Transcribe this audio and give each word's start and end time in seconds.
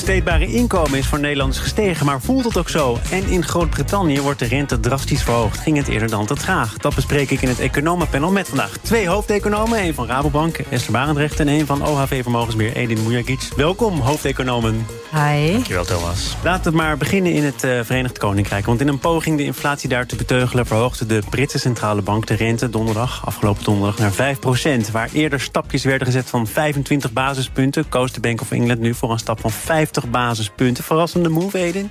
Besteedbare 0.00 0.46
inkomen 0.46 0.98
is 0.98 1.06
voor 1.06 1.20
Nederlanders 1.20 1.58
gestegen, 1.58 2.06
maar 2.06 2.20
voelt 2.20 2.44
het 2.44 2.56
ook 2.56 2.68
zo? 2.68 2.98
En 3.10 3.28
in 3.28 3.44
Groot-Brittannië 3.44 4.20
wordt 4.20 4.38
de 4.38 4.46
rente 4.46 4.80
drastisch 4.80 5.22
verhoogd. 5.22 5.58
Ging 5.58 5.76
het 5.76 5.88
eerder 5.88 6.10
dan 6.10 6.26
te 6.26 6.34
traag? 6.34 6.76
Dat 6.76 6.94
bespreek 6.94 7.30
ik 7.30 7.42
in 7.42 7.48
het 7.48 7.58
Economenpanel 7.58 8.30
met 8.30 8.48
vandaag 8.48 8.76
twee 8.82 9.08
hoofdeconomen. 9.08 9.78
één 9.78 9.94
van 9.94 10.06
Rabobank, 10.06 10.58
Esther 10.58 10.92
Barendrecht... 10.92 11.40
en 11.40 11.48
één 11.48 11.66
van 11.66 11.86
OHV 11.86 12.22
Vermogensbeheer, 12.22 12.76
Edin 12.76 13.02
Mujagic. 13.02 13.48
Welkom, 13.56 14.00
hoofdeconomen. 14.00 14.86
Hi. 15.12 15.52
Dankjewel, 15.52 15.84
Thomas. 15.84 16.36
Laten 16.42 16.70
we 16.70 16.76
maar 16.76 16.96
beginnen 16.96 17.32
in 17.32 17.44
het 17.44 17.64
uh, 17.64 17.80
Verenigd 17.82 18.18
Koninkrijk. 18.18 18.66
Want 18.66 18.80
in 18.80 18.88
een 18.88 18.98
poging 18.98 19.36
de 19.36 19.44
inflatie 19.44 19.88
daar 19.88 20.06
te 20.06 20.16
beteugelen... 20.16 20.66
verhoogde 20.66 21.06
de 21.06 21.22
Britse 21.30 21.58
centrale 21.58 22.02
bank 22.02 22.26
de 22.26 22.34
rente 22.34 22.70
donderdag, 22.70 23.26
afgelopen 23.26 23.64
donderdag, 23.64 23.98
naar 23.98 24.36
5% 24.36 24.90
Waar 24.92 25.08
eerder 25.12 25.40
stapjes 25.40 25.84
werden 25.84 26.06
gezet 26.06 26.28
van 26.28 26.46
25 26.46 27.12
basispunten... 27.12 27.88
koos 27.88 28.12
de 28.12 28.20
Bank 28.20 28.40
of 28.40 28.50
England 28.50 28.80
nu 28.80 28.94
voor 28.94 29.10
een 29.10 29.18
stap 29.18 29.40
van 29.40 29.52
50 29.90 30.10
basispunten. 30.10 30.84
Verrassende 30.84 31.28
move, 31.28 31.58
Edin? 31.58 31.90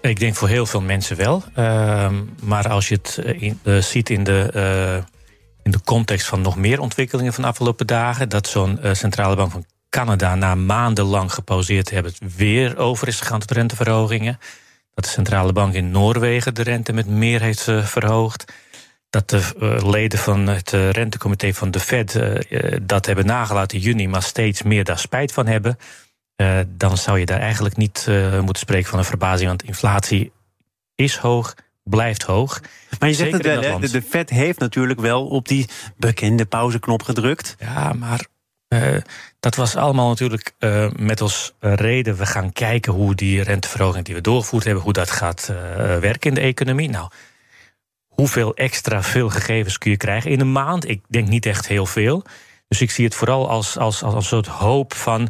Ik 0.00 0.18
denk 0.18 0.34
voor 0.34 0.48
heel 0.48 0.66
veel 0.66 0.80
mensen 0.80 1.16
wel. 1.16 1.42
Uh, 1.58 2.10
maar 2.42 2.68
als 2.68 2.88
je 2.88 2.94
het 2.94 3.18
eh, 3.24 3.42
in, 3.42 3.60
uh, 3.62 3.78
ziet 3.78 4.10
in 4.10 4.24
de, 4.24 4.50
uh, 4.54 5.04
in 5.62 5.70
de 5.70 5.80
context 5.84 6.26
van 6.26 6.40
nog 6.40 6.56
meer 6.56 6.80
ontwikkelingen 6.80 7.32
van 7.32 7.42
de 7.42 7.48
afgelopen 7.48 7.86
dagen, 7.86 8.28
dat 8.28 8.46
zo'n 8.46 8.78
centrale 8.92 9.36
bank 9.36 9.50
van 9.50 9.64
Canada 9.88 10.34
na 10.34 10.54
maandenlang 10.54 11.32
gepauzeerd 11.32 11.90
hebben, 11.90 12.12
weer 12.36 12.76
over 12.78 13.08
is 13.08 13.20
gegaan 13.20 13.40
tot 13.40 13.50
renteverhogingen. 13.50 14.38
Dat 14.94 15.04
de 15.04 15.10
centrale 15.10 15.52
bank 15.52 15.74
in 15.74 15.90
Noorwegen 15.90 16.54
de 16.54 16.62
rente 16.62 16.92
met 16.92 17.06
meer 17.06 17.40
heeft 17.40 17.62
verhoogd. 17.82 18.52
Dat 19.10 19.30
de 19.30 19.78
leden 19.86 20.18
van 20.18 20.46
het 20.46 20.70
rentecomité 20.70 21.52
van 21.52 21.70
de 21.70 21.80
Fed 21.80 22.20
dat 22.82 23.06
hebben 23.06 23.26
nagelaten 23.26 23.78
in 23.78 23.84
juni, 23.84 24.08
maar 24.08 24.22
steeds 24.22 24.62
meer 24.62 24.84
daar 24.84 24.98
spijt 24.98 25.32
van 25.32 25.46
hebben. 25.46 25.78
Uh, 26.40 26.58
dan 26.68 26.96
zou 26.96 27.18
je 27.18 27.26
daar 27.26 27.40
eigenlijk 27.40 27.76
niet 27.76 28.06
uh, 28.08 28.40
moeten 28.40 28.62
spreken 28.62 28.90
van 28.90 28.98
een 28.98 29.04
verbazing. 29.04 29.48
Want 29.48 29.62
inflatie 29.62 30.32
is 30.94 31.16
hoog, 31.16 31.54
blijft 31.82 32.22
hoog. 32.22 32.60
Maar 32.98 33.08
je 33.08 33.14
zegt 33.14 33.32
het 33.32 33.42
wel, 33.42 33.62
hè? 33.62 33.78
De, 33.78 33.90
de 33.90 34.02
Fed 34.02 34.30
heeft 34.30 34.58
natuurlijk 34.58 35.00
wel 35.00 35.26
op 35.26 35.48
die 35.48 35.68
bekende 35.96 36.44
pauzeknop 36.44 37.02
gedrukt. 37.02 37.56
Ja, 37.58 37.92
maar 37.92 38.26
uh, 38.68 38.96
dat 39.40 39.54
was 39.54 39.76
allemaal 39.76 40.08
natuurlijk 40.08 40.52
met 40.96 41.20
als 41.20 41.54
reden. 41.60 42.16
We 42.16 42.26
gaan 42.26 42.52
kijken 42.52 42.92
hoe 42.92 43.14
die 43.14 43.42
renteverhoging 43.42 44.04
die 44.04 44.14
we 44.14 44.20
doorgevoerd 44.20 44.64
hebben, 44.64 44.82
hoe 44.82 44.92
dat 44.92 45.10
gaat 45.10 45.52
werken 46.00 46.28
in 46.28 46.34
de 46.34 46.40
economie. 46.40 46.88
Nou, 46.88 47.10
hoeveel 48.06 48.54
extra 48.54 49.02
veel 49.02 49.28
gegevens 49.28 49.78
kun 49.78 49.90
je 49.90 49.96
krijgen 49.96 50.30
in 50.30 50.40
een 50.40 50.52
maand? 50.52 50.88
Ik 50.88 51.02
denk 51.08 51.28
niet 51.28 51.46
echt 51.46 51.68
heel 51.68 51.86
veel. 51.86 52.24
Dus 52.68 52.80
ik 52.80 52.90
zie 52.90 53.04
het 53.04 53.14
vooral 53.14 53.48
als, 53.48 53.78
als, 53.78 54.02
als 54.02 54.14
een 54.14 54.22
soort 54.22 54.46
hoop 54.46 54.94
van 54.94 55.28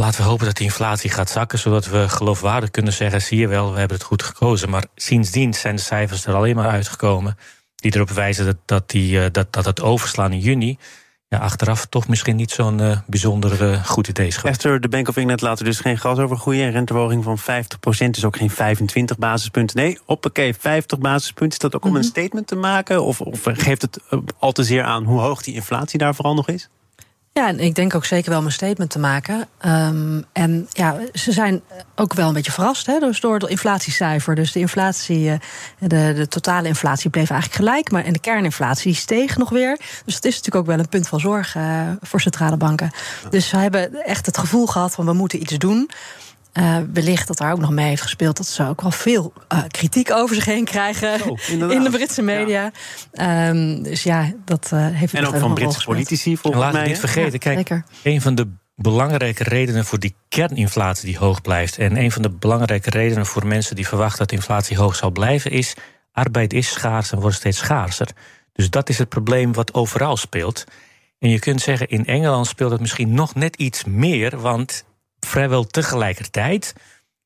Laten 0.00 0.22
we 0.22 0.28
hopen 0.28 0.46
dat 0.46 0.56
de 0.56 0.64
inflatie 0.64 1.10
gaat 1.10 1.30
zakken, 1.30 1.58
zodat 1.58 1.86
we 1.86 2.08
geloofwaardig 2.08 2.70
kunnen 2.70 2.92
zeggen: 2.92 3.22
zie 3.22 3.38
je 3.38 3.48
wel, 3.48 3.72
we 3.72 3.78
hebben 3.78 3.96
het 3.96 4.06
goed 4.06 4.22
gekozen. 4.22 4.70
Maar 4.70 4.84
sindsdien 4.94 5.54
zijn 5.54 5.76
de 5.76 5.82
cijfers 5.82 6.26
er 6.26 6.34
alleen 6.34 6.56
maar 6.56 6.68
uitgekomen 6.68 7.36
die 7.74 7.94
erop 7.94 8.10
wijzen 8.10 8.44
dat, 8.44 8.56
dat, 8.64 8.90
die, 8.90 9.20
eh, 9.20 9.26
dat, 9.32 9.52
dat 9.52 9.64
het 9.64 9.80
overslaan 9.80 10.32
in 10.32 10.38
juni. 10.38 10.78
Ja, 11.28 11.38
achteraf 11.38 11.86
toch 11.86 12.08
misschien 12.08 12.36
niet 12.36 12.50
zo'n 12.50 12.80
uh, 12.80 12.98
bijzonder 13.06 13.70
uh, 13.70 13.84
goed 13.84 14.08
idee 14.08 14.26
is 14.26 14.36
geweest. 14.36 14.56
Esther, 14.56 14.80
de 14.80 14.88
Bank 14.88 15.08
of 15.08 15.16
England 15.16 15.40
laat 15.40 15.58
er 15.58 15.64
dus 15.64 15.80
geen 15.80 15.98
gas 15.98 16.18
over 16.18 16.36
groeien. 16.36 16.66
Een 16.66 16.72
renteverhoging 16.72 17.24
van 17.24 17.38
50% 17.38 17.42
is 18.10 18.24
ook 18.24 18.36
geen 18.36 18.50
25 18.50 19.18
basispunten. 19.18 19.76
Nee, 19.76 19.98
hoppakee, 20.04 20.54
50 20.54 20.98
basispunten. 20.98 21.58
Is 21.58 21.70
dat 21.70 21.74
ook 21.74 21.84
om 21.84 21.94
een 21.94 22.00
mhm. 22.00 22.10
statement 22.10 22.46
te 22.46 22.56
maken? 22.56 23.04
Of, 23.04 23.20
of 23.20 23.40
geeft 23.42 23.82
het 23.82 24.00
al 24.38 24.52
te 24.52 24.64
zeer 24.64 24.82
aan 24.82 25.04
hoe 25.04 25.20
hoog 25.20 25.42
die 25.42 25.54
inflatie 25.54 25.98
daar 25.98 26.14
vooral 26.14 26.34
nog 26.34 26.48
is? 26.48 26.68
Ja, 27.38 27.48
en 27.48 27.60
ik 27.60 27.74
denk 27.74 27.94
ook 27.94 28.04
zeker 28.04 28.30
wel 28.30 28.44
een 28.44 28.52
statement 28.52 28.90
te 28.90 28.98
maken. 28.98 29.48
Um, 29.66 30.24
en 30.32 30.66
ja, 30.70 30.96
ze 31.12 31.32
zijn 31.32 31.62
ook 31.94 32.14
wel 32.14 32.28
een 32.28 32.34
beetje 32.34 32.52
verrast 32.52 32.86
hè, 32.86 32.98
dus 32.98 33.20
door 33.20 33.34
het 33.34 33.48
inflatiecijfer. 33.48 34.34
Dus 34.34 34.52
de 34.52 34.60
inflatie, 34.60 35.30
eh, 35.30 35.38
de, 35.78 36.12
de 36.14 36.28
totale 36.28 36.68
inflatie 36.68 37.10
bleef 37.10 37.30
eigenlijk 37.30 37.62
gelijk. 37.62 37.90
Maar 37.90 38.04
en 38.04 38.12
de 38.12 38.18
kerninflatie 38.18 38.94
steeg 38.94 39.36
nog 39.36 39.50
weer. 39.50 39.76
Dus 40.04 40.14
dat 40.14 40.24
is 40.24 40.36
natuurlijk 40.36 40.56
ook 40.56 40.66
wel 40.66 40.78
een 40.78 40.88
punt 40.88 41.08
van 41.08 41.20
zorg 41.20 41.54
uh, 41.54 41.80
voor 42.00 42.20
centrale 42.20 42.56
banken. 42.56 42.90
Dus 43.30 43.48
ze 43.48 43.56
hebben 43.56 44.04
echt 44.04 44.26
het 44.26 44.38
gevoel 44.38 44.66
gehad 44.66 44.94
van 44.94 45.04
we 45.04 45.12
moeten 45.12 45.40
iets 45.40 45.58
doen. 45.58 45.90
Uh, 46.52 46.76
wellicht 46.92 47.26
dat 47.26 47.36
daar 47.36 47.52
ook 47.52 47.60
nog 47.60 47.70
mee 47.70 47.88
heeft 47.88 48.02
gespeeld 48.02 48.36
dat 48.36 48.46
ze 48.46 48.66
ook 48.66 48.80
wel 48.80 48.90
veel 48.90 49.32
uh, 49.52 49.58
kritiek 49.68 50.10
over 50.10 50.34
zich 50.34 50.44
heen 50.44 50.64
krijgen 50.64 51.20
in 51.48 51.82
de 51.82 51.90
Britse 51.90 52.22
media. 52.22 52.70
Ja. 53.12 53.48
Um, 53.48 53.82
dus 53.82 54.02
ja, 54.02 54.32
dat 54.44 54.70
uh, 54.74 54.86
heeft 54.90 55.14
En 55.14 55.26
ook 55.26 55.36
van 55.36 55.54
Britse 55.54 55.84
politici 55.84 56.36
volgens 56.36 56.62
Laat 56.62 56.72
mij. 56.72 56.80
Laat 56.80 56.90
niet 56.90 57.00
vergeten, 57.00 57.38
kijk, 57.38 57.56
zeker. 57.56 57.84
een 58.02 58.20
van 58.20 58.34
de 58.34 58.48
belangrijke 58.76 59.42
redenen 59.42 59.84
voor 59.84 59.98
die 59.98 60.14
kerninflatie 60.28 61.04
die 61.04 61.18
hoog 61.18 61.40
blijft 61.40 61.78
en 61.78 61.96
een 61.96 62.12
van 62.12 62.22
de 62.22 62.30
belangrijke 62.30 62.90
redenen 62.90 63.26
voor 63.26 63.46
mensen 63.46 63.76
die 63.76 63.88
verwachten 63.88 64.18
dat 64.18 64.32
inflatie 64.32 64.76
hoog 64.76 64.96
zal 64.96 65.10
blijven 65.10 65.50
is 65.50 65.74
arbeid 66.18 66.52
is 66.52 66.70
schaars 66.70 67.12
en 67.12 67.20
wordt 67.20 67.36
steeds 67.36 67.58
schaarser. 67.58 68.08
Dus 68.52 68.70
dat 68.70 68.88
is 68.88 68.98
het 68.98 69.08
probleem 69.08 69.52
wat 69.52 69.74
overal 69.74 70.16
speelt. 70.16 70.64
En 71.18 71.30
je 71.30 71.38
kunt 71.38 71.60
zeggen, 71.60 71.88
in 71.88 72.06
Engeland 72.06 72.46
speelt 72.46 72.70
het 72.70 72.80
misschien 72.80 73.14
nog 73.14 73.34
net 73.34 73.56
iets 73.56 73.84
meer, 73.84 74.40
want 74.40 74.84
vrijwel 75.28 75.66
tegelijkertijd 75.66 76.74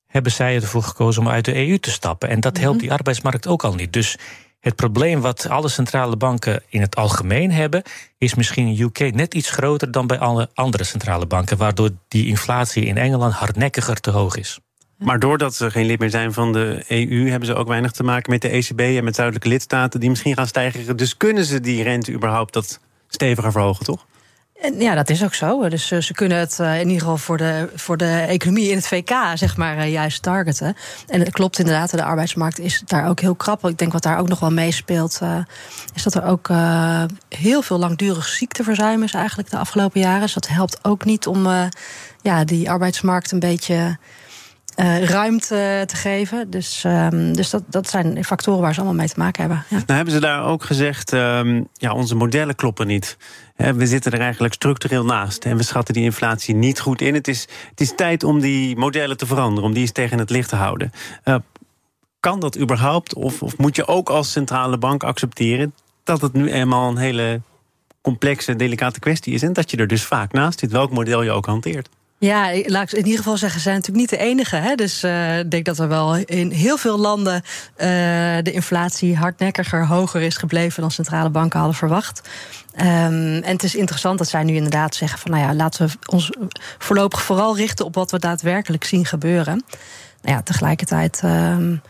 hebben 0.07 0.33
zij 0.33 0.55
ervoor 0.55 0.83
gekozen 0.83 1.23
om 1.23 1.29
uit 1.29 1.45
de 1.45 1.69
EU 1.69 1.79
te 1.79 1.91
stappen. 1.91 2.29
En 2.29 2.41
dat 2.41 2.59
helpt 2.59 2.75
mhm. 2.75 2.83
die 2.83 2.93
arbeidsmarkt 2.93 3.47
ook 3.47 3.65
al 3.65 3.75
niet. 3.75 3.93
Dus 3.93 4.17
het 4.61 4.77
probleem 4.77 5.21
wat 5.21 5.49
alle 5.49 5.69
centrale 5.69 6.17
banken 6.17 6.63
in 6.69 6.81
het 6.81 6.97
algemeen 6.97 7.53
hebben, 7.53 7.83
is 8.19 8.35
misschien 8.35 8.67
in 8.67 8.81
UK 8.81 9.15
net 9.15 9.35
iets 9.35 9.51
groter 9.51 9.91
dan 9.91 10.07
bij 10.07 10.19
alle 10.19 10.51
andere 10.55 10.85
centrale 10.85 11.27
banken, 11.27 11.57
waardoor 11.57 11.91
die 12.09 12.27
inflatie 12.27 12.85
in 12.85 12.97
Engeland 12.97 13.33
hardnekkiger 13.33 14.01
te 14.01 14.11
hoog 14.11 14.37
is. 14.37 14.61
Maar 14.97 15.19
doordat 15.19 15.55
ze 15.55 15.71
geen 15.71 15.87
lid 15.87 15.99
meer 15.99 16.11
zijn 16.11 16.33
van 16.33 16.53
de 16.53 16.85
EU, 16.89 17.29
hebben 17.29 17.49
ze 17.49 17.55
ook 17.55 17.69
weinig 17.69 17.93
te 17.93 18.03
maken 18.03 18.31
met 18.31 18.43
de 18.43 18.49
ECB 18.49 18.81
en 18.81 19.05
met 19.05 19.15
zuidelijke 19.15 19.49
lidstaten 19.49 20.01
die 20.01 20.09
misschien 20.09 20.35
gaan 20.35 20.47
stijgen. 20.47 20.97
Dus 20.97 21.17
kunnen 21.17 21.45
ze 21.45 21.61
die 21.61 21.83
rente 21.83 22.13
überhaupt 22.13 22.53
dat 22.53 22.81
steviger 23.09 23.53
verhogen, 23.53 23.85
toch? 23.85 24.07
Ja, 24.71 24.95
dat 24.95 25.11
is 25.11 25.25
ook 25.25 25.35
zo. 25.35 25.69
Dus 25.69 25.91
eh, 25.91 26.01
ze 26.01 26.13
kunnen 26.13 26.39
het 26.39 26.61
eh, 26.61 26.81
in 26.81 26.87
ieder 26.87 27.01
geval 27.01 27.17
voor 27.17 27.37
de, 27.37 27.69
voor 27.75 27.97
de 27.97 28.25
economie 28.29 28.69
in 28.69 28.77
het 28.77 28.87
VK, 28.87 29.11
zeg 29.35 29.57
maar, 29.57 29.79
eh, 29.79 29.93
juist 29.93 30.23
targeten. 30.23 30.77
En 31.09 31.21
het 31.21 31.31
klopt 31.31 31.59
inderdaad, 31.59 31.91
de 31.91 32.05
arbeidsmarkt 32.05 32.59
is 32.59 32.83
daar 32.87 33.09
ook 33.09 33.21
heel 33.21 33.35
krap. 33.35 33.69
Ik 33.69 33.79
denk 33.79 33.93
wat 33.93 34.03
daar 34.03 34.19
ook 34.19 34.29
nog 34.29 34.41
wel 34.41 34.51
meespeelt, 34.51 35.21
is 35.95 36.03
dat 36.03 36.15
er 36.15 36.25
ook 36.25 36.51
heel 37.29 37.63
veel 37.63 37.79
langdurig 37.79 38.29
ziekteverzuim 38.29 39.03
is 39.03 39.15
eigenlijk 39.15 39.51
de 39.51 39.57
afgelopen 39.57 40.01
jaren. 40.01 40.21
Dus 40.21 40.33
dat 40.33 40.49
helpt 40.49 40.79
ook 40.83 41.05
niet 41.05 41.27
om 41.27 41.47
ja, 42.23 42.45
die 42.45 42.71
arbeidsmarkt 42.71 43.33
een 43.33 43.39
beetje. 43.39 43.99
Uh, 44.77 45.05
ruimte 45.05 45.83
te 45.87 45.97
geven. 45.97 46.51
Dus, 46.51 46.85
um, 46.87 47.37
dus 47.37 47.51
dat, 47.51 47.63
dat 47.67 47.89
zijn 47.89 48.25
factoren 48.25 48.61
waar 48.61 48.75
ze 48.75 48.81
allemaal 48.81 48.99
mee 48.99 49.09
te 49.09 49.19
maken 49.19 49.41
hebben. 49.41 49.65
Ja. 49.69 49.77
Nou 49.77 49.93
hebben 49.93 50.15
ze 50.15 50.21
daar 50.21 50.45
ook 50.45 50.65
gezegd, 50.65 51.13
um, 51.13 51.69
ja, 51.73 51.93
onze 51.93 52.15
modellen 52.15 52.55
kloppen 52.55 52.87
niet. 52.87 53.17
We 53.57 53.87
zitten 53.87 54.13
er 54.13 54.21
eigenlijk 54.21 54.55
structureel 54.55 55.05
naast 55.05 55.45
en 55.45 55.57
we 55.57 55.63
schatten 55.63 55.95
die 55.95 56.05
inflatie 56.05 56.55
niet 56.55 56.81
goed 56.81 57.01
in. 57.01 57.15
Het 57.15 57.29
is, 57.29 57.49
het 57.71 57.81
is 57.81 57.95
tijd 57.95 58.25
om 58.25 58.41
die 58.41 58.77
modellen 58.77 59.17
te 59.17 59.27
veranderen, 59.27 59.65
om 59.65 59.73
die 59.73 59.83
eens 59.83 59.93
tegen 59.93 60.19
het 60.19 60.31
licht 60.31 60.49
te 60.49 60.57
houden. 60.57 60.93
Uh, 61.25 61.37
kan 62.21 62.41
dat 62.41 62.59
überhaupt? 62.59 63.15
Of, 63.15 63.43
of 63.43 63.59
moet 63.59 63.77
je 63.77 63.87
ook 63.87 64.11
als 64.11 64.33
centrale 64.33 64.79
bank 64.79 65.03
accepteren 65.05 65.75
dat 66.05 66.21
het 66.21 66.33
nu 66.33 66.51
eenmaal 66.51 66.91
een 66.91 66.97
hele 66.97 67.41
complexe, 68.01 68.57
delicate 68.57 69.01
kwestie 69.01 69.35
is 69.35 69.43
en 69.43 69.53
dat 69.53 69.71
je 69.71 69.77
er 69.77 69.87
dus 69.87 70.05
vaak 70.05 70.33
naast 70.33 70.59
zit, 70.59 70.73
welk 70.73 70.91
model 70.91 71.23
je 71.23 71.31
ook 71.31 71.47
hanteert? 71.47 71.89
Ja, 72.23 72.51
laat 72.65 72.93
ik 72.93 72.99
in 72.99 73.05
ieder 73.05 73.19
geval 73.19 73.37
zeggen, 73.37 73.59
ze 73.59 73.65
zijn 73.65 73.77
natuurlijk 73.77 74.11
niet 74.11 74.21
de 74.21 74.27
enige. 74.27 74.57
Hè? 74.57 74.75
Dus 74.75 75.05
uh, 75.05 75.39
ik 75.39 75.51
denk 75.51 75.65
dat 75.65 75.79
er 75.79 75.89
wel 75.89 76.17
in 76.17 76.51
heel 76.51 76.77
veel 76.77 76.99
landen 76.99 77.35
uh, 77.35 77.43
de 78.43 78.53
inflatie 78.53 79.17
hardnekkiger 79.17 79.87
hoger 79.87 80.21
is 80.21 80.37
gebleven 80.37 80.81
dan 80.81 80.91
centrale 80.91 81.31
banken 81.31 81.59
hadden 81.59 81.77
verwacht. 81.77 82.29
Um, 82.77 82.85
en 83.43 83.53
het 83.53 83.63
is 83.63 83.75
interessant 83.75 84.19
dat 84.19 84.29
zij 84.29 84.43
nu 84.43 84.55
inderdaad 84.55 84.95
zeggen 84.95 85.19
van 85.19 85.31
nou 85.31 85.43
ja, 85.43 85.55
laten 85.55 85.87
we 85.87 85.93
ons 86.07 86.31
voorlopig 86.79 87.23
vooral 87.23 87.57
richten 87.57 87.85
op 87.85 87.95
wat 87.95 88.11
we 88.11 88.19
daadwerkelijk 88.19 88.85
zien 88.85 89.07
gebeuren. 89.07 89.65
Nou 90.23 90.37
ja, 90.37 90.43
tegelijkertijd. 90.43 91.21
Um, 91.25 91.83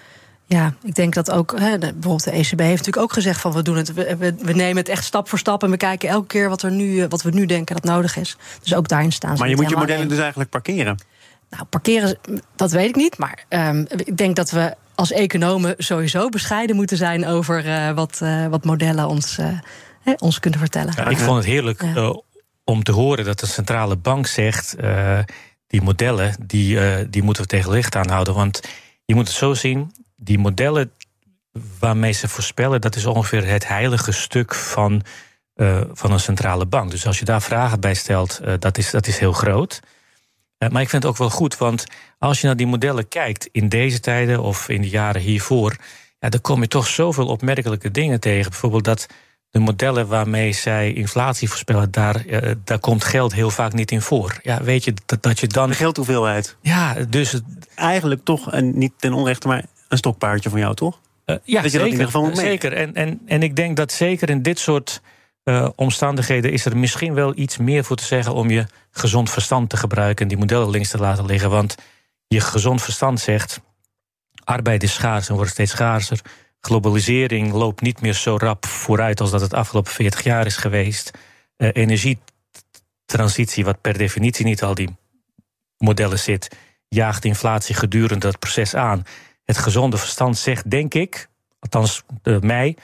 ja, 0.47 0.75
ik 0.83 0.95
denk 0.95 1.15
dat 1.15 1.31
ook, 1.31 1.59
hè, 1.59 1.79
bijvoorbeeld 1.79 2.25
de 2.25 2.31
ECB 2.31 2.59
heeft 2.59 2.77
natuurlijk 2.77 2.97
ook 2.97 3.13
gezegd 3.13 3.41
van 3.41 3.53
we 3.53 3.63
doen 3.63 3.77
het, 3.77 3.93
we, 3.93 4.35
we, 4.39 4.53
nemen 4.53 4.77
het 4.77 4.89
echt 4.89 5.05
stap 5.05 5.29
voor 5.29 5.39
stap 5.39 5.63
en 5.63 5.71
we 5.71 5.77
kijken 5.77 6.09
elke 6.09 6.27
keer 6.27 6.49
wat, 6.49 6.63
er 6.63 6.71
nu, 6.71 7.03
eh, 7.03 7.09
wat 7.09 7.23
we 7.23 7.31
nu 7.31 7.47
denken 7.47 7.75
dat 7.75 7.85
nodig 7.85 8.17
is. 8.17 8.37
Dus 8.63 8.75
ook 8.75 8.89
daarin 8.89 9.13
staan 9.13 9.37
ze. 9.37 9.41
Maar 9.41 9.51
je 9.51 9.57
moet 9.57 9.71
je 9.71 9.77
modellen 9.77 10.09
dus 10.09 10.19
eigenlijk 10.19 10.51
parkeren. 10.51 10.97
Nou, 11.51 11.65
parkeren, 11.65 12.19
dat 12.57 12.71
weet 12.71 12.89
ik 12.89 12.97
niet. 12.97 13.19
Maar 13.19 13.45
um, 13.49 13.87
ik 13.89 14.17
denk 14.17 14.37
dat 14.37 14.51
we 14.51 14.75
als 14.95 15.13
economen 15.13 15.75
sowieso 15.79 16.29
bescheiden 16.29 16.77
moeten 16.77 16.97
zijn 16.97 17.27
over 17.27 17.67
uh, 17.67 17.91
wat, 17.91 18.21
uh, 18.23 18.47
wat 18.47 18.65
modellen 18.65 19.09
ons 19.09 19.39
hè, 20.03 20.13
ons 20.19 20.41
kunnen 20.41 20.61
vertellen. 20.61 20.93
Ja, 20.97 21.07
ik 21.07 21.19
vond 21.19 21.37
het 21.37 21.47
heerlijk 21.47 21.83
uh, 21.83 22.17
om 22.65 22.83
te 22.83 22.93
horen 22.93 23.25
dat 23.25 23.41
de 23.41 23.47
centrale 23.47 23.97
bank 23.97 24.27
zegt. 24.27 24.75
Uh, 24.81 25.19
die 25.67 25.83
modellen, 25.83 26.35
die, 26.47 26.75
uh, 26.75 26.97
die 27.11 27.23
moeten 27.23 27.43
we 27.43 27.49
tegen 27.49 27.71
licht 27.71 27.97
aanhouden. 27.97 28.35
Want 28.35 28.61
je 29.05 29.15
moet 29.15 29.29
het 29.29 29.37
zo 29.37 29.55
zien: 29.55 29.93
die 30.23 30.39
modellen 30.39 30.93
waarmee 31.79 32.13
ze 32.13 32.29
voorspellen, 32.29 32.81
dat 32.81 32.97
is 32.97 33.07
ongeveer 33.07 33.47
het 33.47 33.69
heilige 33.69 34.13
stuk 34.13 34.55
van, 34.55 35.03
van 35.93 36.13
een 36.13 36.21
centrale 36.21 36.67
bank. 36.67 36.91
Dus 36.91 37.07
als 37.07 37.19
je 37.19 37.25
daar 37.25 37.43
vragen 37.43 37.81
bij 37.81 37.95
stelt, 37.95 38.41
dat, 38.59 38.79
is, 38.79 38.91
dat 38.91 39.07
is 39.07 39.19
heel 39.19 39.33
groot. 39.33 39.81
maar 40.59 40.83
ik 40.83 40.89
vind 40.89 41.03
het 41.03 41.13
ook 41.13 41.19
wel 41.19 41.31
goed, 41.31 41.57
want 41.57 41.85
als 42.19 42.41
je 42.41 42.47
naar 42.47 42.57
die 42.57 42.67
modellen 42.67 43.09
kijkt 43.09 43.49
in 43.53 43.69
deze 43.69 44.01
tijden 44.01 44.43
of 44.43 44.69
in 44.69 44.81
de 44.81 44.89
jaren 44.89 45.21
hiervoor, 45.21 45.77
ja, 46.19 46.29
dan 46.29 46.41
kom 46.41 46.61
je 46.61 46.69
toch 46.69 46.87
zoveel 46.87 47.27
opmerkelijke 47.27 47.91
dingen 47.91 48.21
tegen. 48.21 48.51
Bijvoorbeeld 48.51 48.85
dat 48.85 49.07
de 49.51 49.59
modellen 49.59 50.07
waarmee 50.07 50.53
zij 50.53 50.93
inflatie 50.93 51.49
voorspellen, 51.49 51.91
daar, 51.91 52.25
daar 52.65 52.79
komt 52.79 53.05
geld 53.05 53.35
heel 53.35 53.51
vaak 53.51 53.73
niet 53.73 53.91
in 53.91 54.03
voor. 54.03 54.39
Ja, 54.43 54.63
weet 54.63 54.85
je 54.85 54.95
dat, 55.07 55.23
dat 55.23 55.41
je 55.41 55.47
dan. 55.47 55.69
De 55.69 55.75
geldhoeveelheid. 55.75 56.57
Ja, 56.61 56.95
dus. 57.09 57.41
Eigenlijk 57.75 58.25
toch, 58.25 58.53
en 58.53 58.79
niet 58.79 58.93
ten 58.97 59.13
onrechte, 59.13 59.49
maar 59.49 59.65
een 59.93 59.99
stokpaardje 59.99 60.51
van 60.51 60.59
jou, 60.59 60.75
toch? 60.75 61.01
Uh, 61.27 61.37
ja, 61.45 61.63
dat 61.63 61.71
zeker, 61.71 61.87
in 61.87 61.93
ieder 61.93 62.07
geval 62.07 62.37
zeker. 62.37 62.73
En, 62.73 62.95
en, 62.95 63.21
en 63.27 63.43
ik 63.43 63.57
denk 63.57 63.77
dat 63.77 63.93
zeker 63.93 64.31
in 64.31 64.43
dit 64.43 64.59
soort 64.59 65.01
uh, 65.45 65.69
omstandigheden 65.77 66.53
is 66.53 66.65
er 66.65 66.77
misschien 66.77 67.15
wel 67.15 67.33
iets 67.39 67.57
meer 67.57 67.85
voor 67.85 67.97
te 67.97 68.05
zeggen 68.05 68.35
om 68.35 68.51
je 68.51 68.67
gezond 68.91 69.31
verstand 69.31 69.71
te 69.71 69.77
gebruiken 69.77 70.23
en 70.23 70.29
die 70.29 70.39
modellen 70.39 70.71
links 70.71 70.91
te 70.91 70.99
laten 70.99 71.27
liggen. 71.27 71.51
Want 71.51 71.75
je 72.27 72.41
gezond 72.41 72.83
verstand 72.83 73.21
zegt: 73.21 73.61
arbeid 74.45 74.83
is 74.83 74.95
schaars 74.95 75.29
en 75.29 75.35
wordt 75.35 75.51
steeds 75.51 75.71
schaarser 75.71 76.21
globalisering 76.63 77.53
loopt 77.53 77.81
niet 77.81 78.01
meer 78.01 78.13
zo 78.13 78.37
rap 78.37 78.67
vooruit 78.67 79.21
als 79.21 79.31
dat 79.31 79.41
het 79.41 79.55
afgelopen 79.55 79.93
40 79.93 80.23
jaar 80.23 80.47
is 80.47 80.57
geweest. 80.57 81.11
Uh, 81.57 81.69
energietransitie, 81.73 83.65
wat 83.65 83.81
per 83.81 83.99
definitie 83.99 84.45
niet 84.45 84.63
al 84.63 84.75
die 84.75 84.97
modellen 85.77 86.19
zit, 86.19 86.57
jaagt 86.89 87.25
inflatie 87.25 87.75
gedurende 87.75 88.27
dat 88.27 88.39
proces 88.39 88.75
aan. 88.75 89.05
Het 89.45 89.59
gezonde 89.59 89.97
verstand 89.97 90.39
zegt, 90.39 90.71
denk 90.71 90.95
ik, 90.95 91.29
althans 91.61 92.03
uh, 92.23 92.39
mij, 92.41 92.77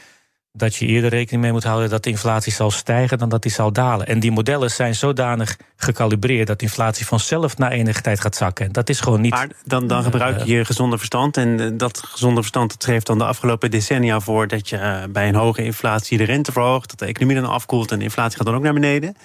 dat 0.58 0.75
je 0.75 0.87
eerder 0.87 1.10
rekening 1.10 1.43
mee 1.43 1.52
moet 1.52 1.64
houden 1.64 1.90
dat 1.90 2.02
de 2.02 2.10
inflatie 2.10 2.52
zal 2.52 2.70
stijgen 2.70 3.19
dan 3.19 3.28
dat 3.28 3.43
die 3.43 3.52
zal 3.52 3.72
dalen. 3.72 4.06
En 4.06 4.20
die 4.20 4.31
modellen 4.31 4.70
zijn 4.70 4.94
zodanig 4.94 5.56
gecalibreerd 5.76 6.46
dat 6.46 6.62
inflatie 6.62 7.06
vanzelf 7.06 7.58
na 7.58 7.70
enige 7.70 8.00
tijd 8.00 8.20
gaat 8.20 8.37
zakken. 8.37 8.72
Dat 8.72 8.88
is 8.88 9.00
gewoon 9.00 9.20
niet. 9.20 9.31
Maar 9.31 9.49
dan, 9.64 9.87
dan 9.87 10.02
gebruik 10.02 10.44
je 10.44 10.55
je 10.55 10.64
gezonde 10.64 10.96
verstand. 10.96 11.37
En 11.37 11.60
eh, 11.60 11.70
dat 11.72 11.99
gezonde 11.99 12.40
verstand 12.40 12.75
schreef 12.78 13.02
dan 13.02 13.19
de 13.19 13.25
afgelopen 13.25 13.70
decennia 13.70 14.20
voor 14.20 14.49
dat 14.49 14.69
je 14.69 14.76
eh, 14.76 15.02
bij 15.10 15.28
een 15.28 15.34
hoge 15.34 15.64
inflatie 15.64 16.19
de 16.19 16.25
rente 16.25 16.52
verhoogt, 16.52 16.88
dat 16.88 16.99
de 16.99 17.06
economie 17.06 17.40
dan 17.40 17.50
afkoelt 17.50 17.93
en 17.93 17.99
de 17.99 18.05
inflatie 18.05 18.37
gaat 18.37 18.46
dan 18.46 18.56
ook 18.56 18.62
naar 18.62 18.72
beneden. 18.72 19.16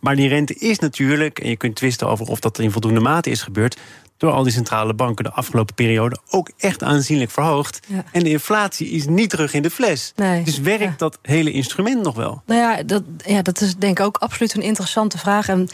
Maar 0.00 0.16
die 0.16 0.28
rente 0.28 0.54
is 0.54 0.78
natuurlijk, 0.78 1.38
en 1.38 1.48
je 1.48 1.56
kunt 1.56 1.74
twisten 1.74 2.08
over 2.08 2.26
of 2.26 2.40
dat 2.40 2.58
in 2.58 2.70
voldoende 2.70 3.00
mate 3.00 3.30
is 3.30 3.42
gebeurd, 3.42 3.76
door 4.22 4.32
al 4.32 4.42
die 4.42 4.52
centrale 4.52 4.94
banken 4.94 5.24
de 5.24 5.30
afgelopen 5.30 5.74
periode 5.74 6.18
ook 6.30 6.50
echt 6.58 6.82
aanzienlijk 6.82 7.30
verhoogd. 7.30 7.80
En 8.12 8.22
de 8.22 8.30
inflatie 8.30 8.88
is 8.88 9.06
niet 9.06 9.30
terug 9.30 9.54
in 9.54 9.62
de 9.62 9.70
fles. 9.70 10.12
Nee. 10.16 10.42
Dus 10.42 10.58
werkt 10.58 10.98
dat 10.98 11.18
hele 11.22 11.52
instrument 11.52 12.02
nog 12.02 12.14
wel? 12.14 12.42
Nou 12.46 12.60
ja 12.60 12.82
dat, 12.82 13.02
ja, 13.26 13.42
dat 13.42 13.60
is 13.60 13.76
denk 13.76 13.98
ik 13.98 14.04
ook 14.04 14.16
absoluut 14.16 14.54
een 14.54 14.62
interessante 14.62 15.18
vraag. 15.18 15.48
En 15.48 15.68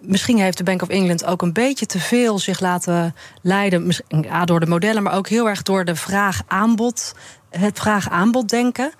misschien 0.00 0.38
heeft 0.38 0.58
de 0.58 0.64
Bank 0.64 0.82
of 0.82 0.88
England 0.88 1.24
ook 1.24 1.42
een 1.42 1.52
beetje 1.52 1.86
te 1.86 2.00
veel 2.00 2.38
zich 2.38 2.60
laten 2.60 3.14
leiden. 3.42 3.92
Ja, 4.08 4.44
door 4.44 4.60
de 4.60 4.66
modellen, 4.66 5.02
maar 5.02 5.14
ook 5.14 5.28
heel 5.28 5.48
erg 5.48 5.62
door 5.62 5.84
de 5.84 5.96
vraag-aanbod. 5.96 7.14
Het 7.50 7.78
vraag-aanbod 7.78 8.48
denken. 8.48 8.92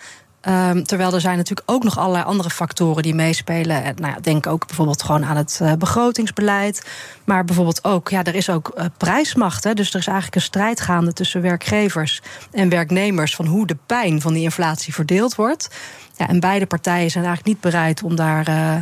Um, 0.49 0.85
terwijl 0.85 1.15
er 1.15 1.21
zijn 1.21 1.37
natuurlijk 1.37 1.71
ook 1.71 1.85
nog 1.85 1.99
allerlei 1.99 2.25
andere 2.25 2.51
factoren 2.51 3.03
die 3.03 3.15
meespelen. 3.15 3.83
Nou 3.83 4.13
ja, 4.13 4.21
denk 4.21 4.47
ook 4.47 4.67
bijvoorbeeld 4.67 5.03
gewoon 5.03 5.25
aan 5.25 5.37
het 5.37 5.59
uh, 5.63 5.73
begrotingsbeleid. 5.73 6.87
Maar 7.25 7.45
bijvoorbeeld 7.45 7.85
ook, 7.85 8.09
ja, 8.09 8.25
er 8.25 8.35
is 8.35 8.51
ook 8.51 8.73
uh, 8.77 8.85
prijsmacht. 8.97 9.65
Hè, 9.65 9.75
dus 9.75 9.91
er 9.91 9.99
is 9.99 10.07
eigenlijk 10.07 10.37
een 10.37 10.43
strijd 10.43 10.81
gaande 10.81 11.13
tussen 11.13 11.43
werkgevers 11.43 12.23
en 12.51 12.69
werknemers 12.69 13.37
van 13.37 13.47
hoe 13.47 13.67
de 13.67 13.77
pijn 13.87 14.21
van 14.21 14.33
die 14.33 14.43
inflatie 14.43 14.95
verdeeld 14.95 15.35
wordt. 15.35 15.69
Ja, 16.17 16.29
en 16.29 16.41
beide 16.41 16.67
partijen 16.67 17.11
zijn 17.11 17.25
eigenlijk 17.25 17.55
niet 17.55 17.73
bereid 17.73 18.03
om 18.03 18.17
daar. 18.17 18.49
Uh, 18.49 18.77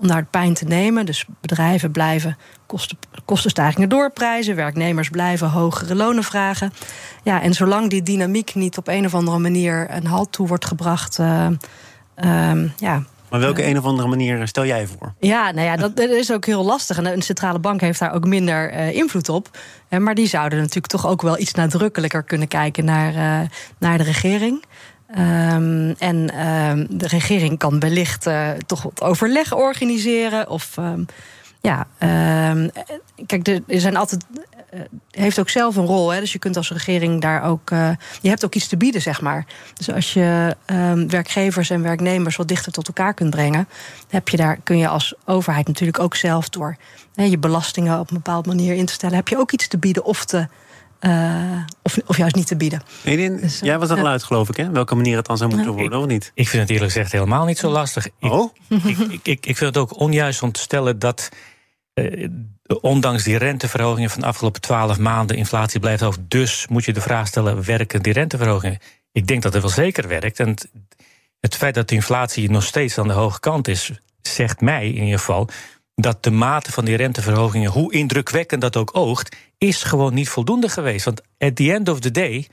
om 0.00 0.06
daar 0.06 0.20
de 0.20 0.26
pijn 0.30 0.54
te 0.54 0.64
nemen. 0.64 1.06
Dus 1.06 1.24
bedrijven 1.40 1.90
blijven 1.90 2.36
kosten, 2.66 2.98
kostenstijgingen 3.24 3.88
doorprijzen, 3.88 4.56
werknemers 4.56 5.08
blijven 5.08 5.48
hogere 5.48 5.94
lonen 5.94 6.24
vragen. 6.24 6.72
Ja, 7.22 7.42
en 7.42 7.54
zolang 7.54 7.90
die 7.90 8.02
dynamiek 8.02 8.54
niet 8.54 8.78
op 8.78 8.88
een 8.88 9.04
of 9.04 9.14
andere 9.14 9.38
manier 9.38 9.86
een 9.90 10.06
halt 10.06 10.32
toe 10.32 10.46
wordt 10.46 10.64
gebracht, 10.64 11.18
uh, 11.18 11.46
uh, 12.24 12.70
ja, 12.76 13.02
maar 13.34 13.42
welke 13.42 13.66
een 13.66 13.78
of 13.78 13.84
andere 13.84 14.08
manier 14.08 14.48
stel 14.48 14.66
jij 14.66 14.86
voor? 14.86 15.14
Ja, 15.18 15.50
nou 15.50 15.66
ja, 15.66 15.76
dat, 15.76 15.98
is 15.98 16.32
ook 16.32 16.46
heel 16.46 16.64
lastig. 16.64 16.98
En 16.98 17.06
een 17.06 17.22
centrale 17.22 17.58
bank 17.58 17.80
heeft 17.80 17.98
daar 17.98 18.14
ook 18.14 18.26
minder 18.26 18.72
uh, 18.72 18.94
invloed 18.94 19.28
op. 19.28 19.58
Maar 19.98 20.14
die 20.14 20.26
zouden 20.26 20.58
natuurlijk 20.58 20.86
toch 20.86 21.06
ook 21.06 21.22
wel 21.22 21.38
iets 21.38 21.54
nadrukkelijker 21.54 22.22
kunnen 22.22 22.48
kijken 22.48 22.84
naar, 22.84 23.14
uh, 23.14 23.48
naar 23.78 23.98
de 23.98 24.04
regering. 24.04 24.64
Um, 25.18 25.94
en 25.98 26.46
um, 26.46 26.86
de 26.90 27.06
regering 27.06 27.58
kan 27.58 27.80
wellicht 27.80 28.26
uh, 28.26 28.50
toch 28.66 28.82
wat 28.82 29.02
overleg 29.02 29.54
organiseren. 29.54 30.48
Of 30.48 30.76
um, 30.76 31.06
ja, 31.60 31.86
kijk, 33.26 33.48
er 33.48 33.80
zijn 33.80 33.96
altijd. 33.96 34.24
Uh, 34.74 34.80
heeft 35.10 35.38
ook 35.38 35.48
zelf 35.48 35.76
een 35.76 35.86
rol. 35.86 36.10
Hè, 36.10 36.20
dus 36.20 36.32
je 36.32 36.38
kunt 36.38 36.56
als 36.56 36.70
regering 36.70 37.20
daar 37.20 37.42
ook. 37.42 37.70
Je 38.20 38.28
hebt 38.28 38.44
ook 38.44 38.54
iets 38.54 38.68
te 38.68 38.76
bieden, 38.76 39.02
zeg 39.02 39.20
maar. 39.20 39.46
Dus 39.74 39.90
als 39.90 40.12
je 40.12 40.56
werkgevers 41.08 41.70
en 41.70 41.82
werknemers 41.82 42.36
wat 42.36 42.48
dichter 42.48 42.72
tot 42.72 42.86
elkaar 42.86 43.14
kunt 43.14 43.30
brengen, 43.30 43.68
heb 44.08 44.28
je 44.28 44.36
daar, 44.36 44.58
kun 44.64 44.78
je 44.78 44.88
als 44.88 45.14
overheid 45.24 45.66
natuurlijk 45.66 45.98
ook 45.98 46.14
zelf 46.14 46.48
door 46.48 46.76
hè, 47.14 47.24
je 47.24 47.38
belastingen 47.38 47.98
op 47.98 48.10
een 48.10 48.16
bepaalde 48.16 48.48
manier 48.48 48.74
in 48.74 48.86
te 48.86 48.92
stellen, 48.92 49.16
heb 49.16 49.28
je 49.28 49.38
ook 49.38 49.52
iets 49.52 49.68
te 49.68 49.78
bieden 49.78 50.04
of 50.04 50.24
te 50.24 50.48
of, 51.82 51.98
of 52.06 52.16
juist 52.16 52.34
niet 52.34 52.46
te 52.46 52.56
bieden. 52.56 52.82
Edin, 53.04 53.36
dus, 53.36 53.60
jij 53.60 53.78
was 53.78 53.90
er 53.90 53.98
al 53.98 54.06
uit, 54.06 54.22
geloof 54.22 54.48
ik, 54.48 54.56
hè? 54.56 54.70
Welke 54.70 54.94
manier 54.94 55.16
het 55.16 55.26
dan 55.26 55.36
zou 55.36 55.54
moeten 55.54 55.72
worden, 55.72 55.98
of 55.98 56.06
niet? 56.06 56.32
Ik 56.34 56.48
vind 56.48 56.62
het 56.62 56.70
eerlijk 56.70 56.92
gezegd 56.92 57.12
helemaal 57.12 57.44
niet 57.44 57.58
zo 57.58 57.70
lastig. 57.70 58.08
Oh? 58.20 58.54
Ik, 58.68 58.84
ik, 58.84 59.20
ik, 59.22 59.46
ik, 59.46 59.56
vind 59.56 59.74
het 59.74 59.76
ook 59.76 60.00
onjuist 60.00 60.42
om 60.42 60.52
te 60.52 60.60
stellen 60.60 60.98
dat. 60.98 61.28
Uh, 61.94 62.28
ondanks 62.80 63.22
die 63.22 63.36
renteverhogingen 63.36 64.10
van 64.10 64.20
de 64.20 64.26
afgelopen 64.26 64.60
twaalf 64.60 64.98
maanden, 64.98 65.36
inflatie 65.36 65.80
blijft 65.80 66.02
hoog. 66.02 66.16
Dus 66.28 66.66
moet 66.68 66.84
je 66.84 66.92
de 66.92 67.00
vraag 67.00 67.26
stellen: 67.26 67.64
werken 67.64 68.02
die 68.02 68.12
renteverhogingen? 68.12 68.78
Ik 69.12 69.26
denk 69.26 69.42
dat 69.42 69.52
het 69.52 69.62
wel 69.62 69.70
zeker 69.70 70.08
werkt. 70.08 70.40
En 70.40 70.56
het 71.40 71.54
feit 71.54 71.74
dat 71.74 71.88
de 71.88 71.94
inflatie 71.94 72.50
nog 72.50 72.62
steeds 72.62 72.98
aan 72.98 73.08
de 73.08 73.14
hoge 73.14 73.40
kant 73.40 73.68
is, 73.68 73.90
zegt 74.20 74.60
mij 74.60 74.86
in 74.88 75.02
ieder 75.02 75.18
geval 75.18 75.48
dat 75.94 76.22
de 76.22 76.30
mate 76.30 76.72
van 76.72 76.84
die 76.84 76.96
renteverhogingen, 76.96 77.70
hoe 77.70 77.92
indrukwekkend 77.92 78.60
dat 78.60 78.76
ook 78.76 78.90
oogt, 78.92 79.36
is 79.58 79.82
gewoon 79.82 80.14
niet 80.14 80.28
voldoende 80.28 80.68
geweest. 80.68 81.04
Want 81.04 81.22
at 81.38 81.56
the 81.56 81.72
end 81.72 81.88
of 81.88 82.00
the 82.00 82.10
day, 82.10 82.48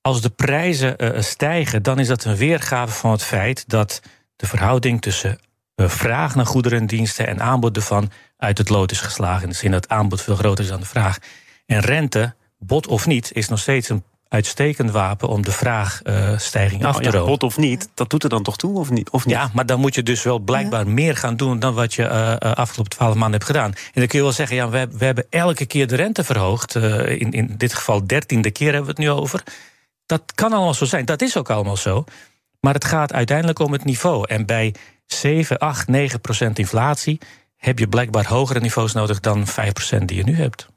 als 0.00 0.20
de 0.20 0.30
prijzen 0.30 1.04
uh, 1.04 1.20
stijgen, 1.20 1.82
dan 1.82 1.98
is 1.98 2.06
dat 2.06 2.24
een 2.24 2.36
weergave 2.36 2.92
van 2.92 3.10
het 3.10 3.22
feit 3.22 3.68
dat 3.68 4.00
de 4.36 4.46
verhouding 4.46 5.00
tussen 5.00 5.38
uh, 5.76 5.88
vraag 5.88 6.34
naar 6.34 6.46
goederen 6.46 6.78
en 6.78 6.86
diensten 6.86 7.26
en 7.26 7.40
aanbod 7.40 7.76
ervan 7.76 8.10
uit 8.36 8.58
het 8.58 8.68
lood 8.68 8.90
is 8.90 9.00
geslagen. 9.00 9.42
In 9.42 9.48
de 9.48 9.54
zin 9.54 9.70
dat 9.70 9.88
aanbod 9.88 10.22
veel 10.22 10.36
groter 10.36 10.64
is 10.64 10.70
dan 10.70 10.80
de 10.80 10.86
vraag. 10.86 11.18
En 11.66 11.80
rente, 11.80 12.34
bot 12.58 12.86
of 12.86 13.06
niet, 13.06 13.32
is 13.32 13.48
nog 13.48 13.58
steeds 13.58 13.88
een 13.88 14.04
uitstekend 14.32 14.90
wapen 14.90 15.28
om 15.28 15.42
de 15.42 15.52
vraagstijging 15.52 16.82
uh, 16.82 16.88
af 16.88 16.96
te 16.96 17.02
roken. 17.02 17.20
Ja, 17.20 17.26
bot 17.26 17.42
of 17.42 17.56
niet, 17.56 17.88
dat 17.94 18.10
doet 18.10 18.22
er 18.22 18.28
dan 18.28 18.42
toch 18.42 18.56
toe, 18.56 18.78
of 18.78 18.90
niet? 18.90 19.10
Of 19.10 19.26
niet? 19.26 19.34
Ja, 19.34 19.50
maar 19.52 19.66
dan 19.66 19.80
moet 19.80 19.94
je 19.94 20.02
dus 20.02 20.22
wel 20.22 20.38
blijkbaar 20.38 20.88
meer 20.88 21.16
gaan 21.16 21.36
doen 21.36 21.58
dan 21.58 21.74
wat 21.74 21.94
je 21.94 22.02
uh, 22.02 22.52
afgelopen 22.52 22.90
twaalf 22.90 23.14
maanden 23.14 23.32
hebt 23.32 23.44
gedaan. 23.44 23.72
En 23.72 23.90
dan 23.94 24.06
kun 24.06 24.18
je 24.18 24.24
wel 24.24 24.34
zeggen, 24.34 24.56
ja, 24.56 24.68
we, 24.68 24.88
we 24.92 25.04
hebben 25.04 25.26
elke 25.30 25.66
keer 25.66 25.86
de 25.86 25.96
rente 25.96 26.24
verhoogd. 26.24 26.74
Uh, 26.74 27.20
in, 27.20 27.30
in 27.30 27.54
dit 27.56 27.74
geval 27.74 28.06
dertiende 28.06 28.50
keer 28.50 28.72
hebben 28.72 28.94
we 28.96 29.02
het 29.02 29.10
nu 29.10 29.10
over. 29.10 29.42
Dat 30.06 30.22
kan 30.34 30.52
allemaal 30.52 30.74
zo 30.74 30.84
zijn, 30.84 31.04
dat 31.04 31.22
is 31.22 31.36
ook 31.36 31.50
allemaal 31.50 31.76
zo. 31.76 32.04
Maar 32.60 32.74
het 32.74 32.84
gaat 32.84 33.12
uiteindelijk 33.12 33.58
om 33.58 33.72
het 33.72 33.84
niveau. 33.84 34.28
En 34.28 34.46
bij 34.46 34.74
7, 35.06 35.58
8, 35.58 35.88
9 35.88 36.20
procent 36.20 36.58
inflatie 36.58 37.20
heb 37.56 37.78
je 37.78 37.88
blijkbaar 37.88 38.26
hogere 38.26 38.60
niveaus 38.60 38.92
nodig 38.92 39.20
dan 39.20 39.46
5 39.46 39.72
procent 39.72 40.08
die 40.08 40.16
je 40.16 40.24
nu 40.24 40.34
hebt. 40.34 40.71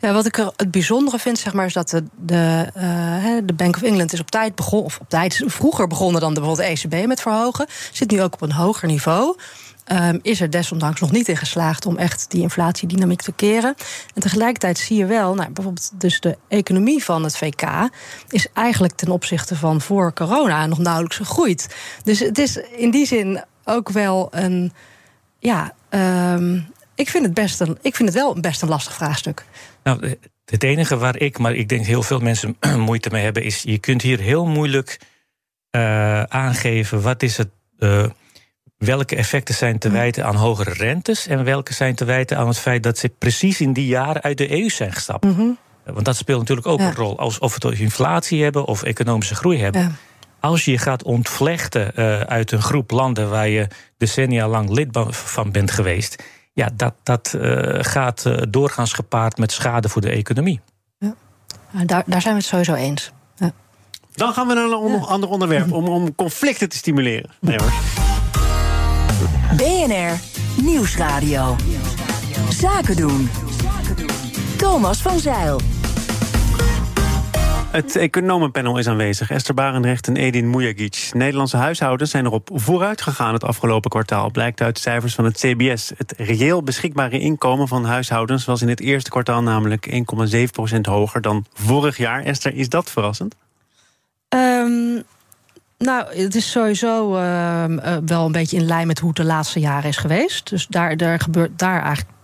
Ja, 0.00 0.12
wat 0.12 0.26
ik 0.26 0.38
er 0.38 0.52
het 0.56 0.70
bijzondere 0.70 1.18
vind, 1.18 1.38
zeg 1.38 1.52
maar, 1.52 1.66
is 1.66 1.72
dat 1.72 1.88
de, 1.88 2.04
de, 2.16 2.66
uh, 2.76 3.38
de 3.44 3.54
Bank 3.54 3.76
of 3.76 3.82
England 3.82 4.12
is 4.12 4.20
op 4.20 4.30
tijd 4.30 4.54
begonnen, 4.54 4.86
of 4.86 4.98
op 5.00 5.08
tijd 5.08 5.42
vroeger 5.46 5.86
begonnen 5.86 6.20
dan 6.20 6.34
de, 6.34 6.40
bijvoorbeeld 6.40 6.80
de 6.80 6.88
ECB 6.88 7.06
met 7.06 7.20
verhogen, 7.20 7.66
zit 7.92 8.10
nu 8.10 8.22
ook 8.22 8.34
op 8.34 8.42
een 8.42 8.52
hoger 8.52 8.88
niveau. 8.88 9.36
Um, 9.92 10.18
is 10.22 10.40
er 10.40 10.50
desondanks 10.50 11.00
nog 11.00 11.12
niet 11.12 11.28
in 11.28 11.36
geslaagd 11.36 11.86
om 11.86 11.96
echt 11.96 12.26
die 12.28 12.42
inflatiedynamiek 12.42 13.22
te 13.22 13.32
keren. 13.32 13.74
En 14.14 14.20
tegelijkertijd 14.20 14.78
zie 14.78 14.96
je 14.96 15.06
wel, 15.06 15.34
nou, 15.34 15.50
bijvoorbeeld, 15.50 15.90
dus 15.94 16.20
de 16.20 16.38
economie 16.48 17.04
van 17.04 17.24
het 17.24 17.36
VK 17.36 17.62
is 18.28 18.46
eigenlijk 18.52 18.94
ten 18.94 19.08
opzichte 19.08 19.56
van 19.56 19.80
voor 19.80 20.12
corona 20.12 20.66
nog 20.66 20.78
nauwelijks 20.78 21.16
gegroeid. 21.16 21.74
Dus 22.02 22.18
het 22.18 22.38
is 22.38 22.56
in 22.56 22.90
die 22.90 23.06
zin 23.06 23.44
ook 23.64 23.90
wel 23.90 24.28
een, 24.30 24.72
ja, 25.38 25.74
um, 25.90 26.66
ik 26.94 27.08
vind 27.08 27.24
het, 27.24 27.34
best 27.34 27.60
een, 27.60 27.78
ik 27.82 27.94
vind 27.96 28.08
het 28.08 28.18
wel 28.18 28.40
best 28.40 28.62
een 28.62 28.68
lastig 28.68 28.94
vraagstuk. 28.94 29.44
Nou, 29.82 30.16
het 30.44 30.62
enige 30.62 30.96
waar 30.96 31.16
ik, 31.16 31.38
maar 31.38 31.54
ik 31.54 31.68
denk 31.68 31.86
heel 31.86 32.02
veel 32.02 32.20
mensen 32.20 32.56
moeite 32.78 33.10
mee 33.10 33.22
hebben, 33.22 33.42
is 33.42 33.62
je 33.62 33.78
kunt 33.78 34.02
hier 34.02 34.20
heel 34.20 34.46
moeilijk 34.46 35.00
uh, 35.70 36.22
aangeven 36.22 37.02
wat 37.02 37.22
is 37.22 37.36
het 37.36 37.48
welke 38.84 39.16
effecten 39.16 39.54
zijn 39.54 39.78
te 39.78 39.90
wijten 39.90 40.24
aan 40.24 40.36
hogere 40.36 40.72
rentes 40.72 41.26
en 41.26 41.44
welke 41.44 41.74
zijn 41.74 41.94
te 41.94 42.04
wijten 42.04 42.38
aan 42.38 42.48
het 42.48 42.58
feit 42.58 42.82
dat 42.82 42.98
ze 42.98 43.08
precies 43.08 43.60
in 43.60 43.72
die 43.72 43.86
jaren 43.86 44.22
uit 44.22 44.38
de 44.38 44.60
EU 44.60 44.68
zijn 44.68 44.92
gestapt. 44.92 45.24
Mhm. 45.24 45.50
Want 45.84 46.04
dat 46.04 46.16
speelt 46.16 46.38
natuurlijk 46.38 46.66
ook 46.66 46.80
een 46.80 46.94
rol. 46.94 47.18
Als, 47.18 47.38
of 47.38 47.56
we 47.58 47.68
het 47.68 47.78
inflatie 47.78 48.42
hebben 48.42 48.64
of 48.64 48.82
economische 48.82 49.34
groei 49.34 49.58
hebben. 49.60 49.80
Ja. 49.80 49.92
Als 50.40 50.64
je 50.64 50.70
je 50.70 50.78
gaat 50.78 51.02
ontvlechten 51.02 51.92
uh, 51.96 52.20
uit 52.20 52.52
een 52.52 52.62
groep 52.62 52.90
landen 52.90 53.30
waar 53.30 53.48
je 53.48 53.68
decennia 53.96 54.48
lang 54.48 54.70
lid 54.70 54.88
van 55.10 55.52
bent 55.52 55.70
geweest. 55.70 56.22
Ja, 56.54 56.70
dat, 56.74 56.94
dat 57.02 57.34
uh, 57.36 57.78
gaat 57.80 58.24
uh, 58.26 58.42
doorgaans 58.48 58.92
gepaard 58.92 59.38
met 59.38 59.52
schade 59.52 59.88
voor 59.88 60.02
de 60.02 60.10
economie. 60.10 60.60
Ja. 60.98 61.14
Daar, 61.84 62.02
daar 62.06 62.20
zijn 62.20 62.34
we 62.34 62.40
het 62.40 62.48
sowieso 62.48 62.74
eens. 62.74 63.12
Ja. 63.36 63.52
Dan 64.12 64.32
gaan 64.32 64.46
we 64.46 64.54
naar 64.54 64.64
een 64.64 64.74
on 64.74 65.06
ander 65.06 65.28
onderwerp 65.28 65.72
om, 65.72 65.88
om 65.88 66.14
conflicten 66.14 66.68
te 66.68 66.76
stimuleren. 66.76 67.30
Nee 67.40 67.56
hoor. 67.56 67.72
BNR 69.56 70.20
Nieuwsradio. 70.62 71.56
Zaken 72.50 72.96
doen. 72.96 73.30
Thomas 74.56 75.02
van 75.02 75.18
Zeil. 75.18 75.60
Het 77.74 77.96
economenpanel 77.96 78.78
is 78.78 78.86
aanwezig. 78.86 79.30
Esther 79.30 79.54
Barendrecht 79.54 80.06
en 80.06 80.16
Edin 80.16 80.50
Mujagic. 80.50 81.10
Nederlandse 81.12 81.56
huishoudens 81.56 82.10
zijn 82.10 82.24
erop 82.24 82.50
vooruit 82.52 83.02
gegaan 83.02 83.32
het 83.32 83.44
afgelopen 83.44 83.90
kwartaal. 83.90 84.30
Blijkt 84.30 84.60
uit 84.60 84.78
cijfers 84.78 85.14
van 85.14 85.24
het 85.24 85.36
CBS. 85.36 85.92
Het 85.96 86.14
reëel 86.16 86.62
beschikbare 86.62 87.18
inkomen 87.18 87.68
van 87.68 87.84
huishoudens 87.84 88.44
was 88.44 88.62
in 88.62 88.68
het 88.68 88.80
eerste 88.80 89.10
kwartaal 89.10 89.42
namelijk 89.42 90.04
1,7% 90.74 90.80
hoger 90.80 91.20
dan 91.20 91.46
vorig 91.52 91.96
jaar. 91.96 92.22
Esther, 92.22 92.54
is 92.54 92.68
dat 92.68 92.90
verrassend? 92.90 93.34
Um, 94.28 95.02
nou, 95.78 96.16
het 96.22 96.34
is 96.34 96.50
sowieso 96.50 97.16
uh, 97.16 97.64
uh, 97.68 97.96
wel 98.06 98.26
een 98.26 98.32
beetje 98.32 98.56
in 98.56 98.66
lijn 98.66 98.86
met 98.86 98.98
hoe 98.98 99.08
het 99.08 99.16
de 99.16 99.24
laatste 99.24 99.60
jaren 99.60 99.88
is 99.88 99.96
geweest. 99.96 100.50
Dus 100.50 100.66
daar, 100.66 100.96
daar 100.96 101.20
gebeurt 101.20 101.58
daar 101.58 101.82
eigenlijk 101.82 102.16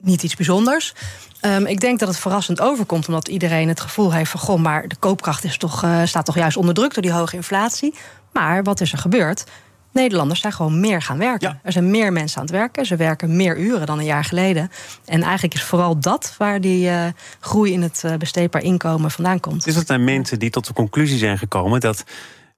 niet 0.00 0.22
iets 0.22 0.36
bijzonders. 0.36 0.94
Um, 1.46 1.66
ik 1.66 1.80
denk 1.80 1.98
dat 1.98 2.08
het 2.08 2.18
verrassend 2.18 2.60
overkomt, 2.60 3.08
omdat 3.08 3.28
iedereen 3.28 3.68
het 3.68 3.80
gevoel 3.80 4.12
heeft 4.12 4.30
van: 4.30 4.40
goh, 4.40 4.60
maar 4.60 4.88
de 4.88 4.96
koopkracht 4.96 5.44
is 5.44 5.56
toch, 5.56 5.84
uh, 5.84 6.02
staat 6.04 6.24
toch 6.24 6.36
juist 6.36 6.56
onder 6.56 6.74
druk 6.74 6.94
door 6.94 7.02
die 7.02 7.12
hoge 7.12 7.36
inflatie. 7.36 7.94
Maar 8.32 8.62
wat 8.62 8.80
is 8.80 8.92
er 8.92 8.98
gebeurd? 8.98 9.44
Nederlanders 9.92 10.40
zijn 10.40 10.52
gewoon 10.52 10.80
meer 10.80 11.02
gaan 11.02 11.18
werken. 11.18 11.48
Ja. 11.48 11.60
Er 11.62 11.72
zijn 11.72 11.90
meer 11.90 12.12
mensen 12.12 12.38
aan 12.38 12.44
het 12.46 12.54
werken. 12.54 12.86
Ze 12.86 12.96
werken 12.96 13.36
meer 13.36 13.58
uren 13.58 13.86
dan 13.86 13.98
een 13.98 14.04
jaar 14.04 14.24
geleden. 14.24 14.70
En 15.04 15.22
eigenlijk 15.22 15.54
is 15.54 15.62
vooral 15.62 16.00
dat 16.00 16.34
waar 16.38 16.60
die 16.60 16.88
uh, 16.88 17.06
groei 17.40 17.72
in 17.72 17.82
het 17.82 18.02
uh, 18.06 18.14
besteedbaar 18.14 18.62
inkomen 18.62 19.10
vandaan 19.10 19.40
komt. 19.40 19.66
Is 19.66 19.74
dat 19.74 19.86
zijn 19.86 20.04
mensen 20.04 20.38
die 20.38 20.50
tot 20.50 20.66
de 20.66 20.72
conclusie 20.72 21.18
zijn 21.18 21.38
gekomen 21.38 21.80
dat 21.80 22.04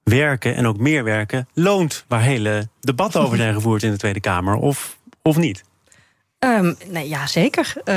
werken 0.03 0.55
en 0.55 0.67
ook 0.67 0.77
meer 0.77 1.03
werken 1.03 1.47
loont, 1.53 2.05
waar 2.07 2.21
hele 2.21 2.67
debatten 2.79 3.21
over 3.21 3.37
zijn 3.37 3.53
gevoerd 3.59 3.83
in 3.83 3.91
de 3.91 3.97
Tweede 3.97 4.19
Kamer, 4.19 4.55
of, 4.55 4.97
of 5.21 5.37
niet? 5.37 5.63
Um, 6.39 6.75
nee, 6.87 7.07
ja, 7.07 7.27
zeker. 7.27 7.73
Uh, 7.85 7.93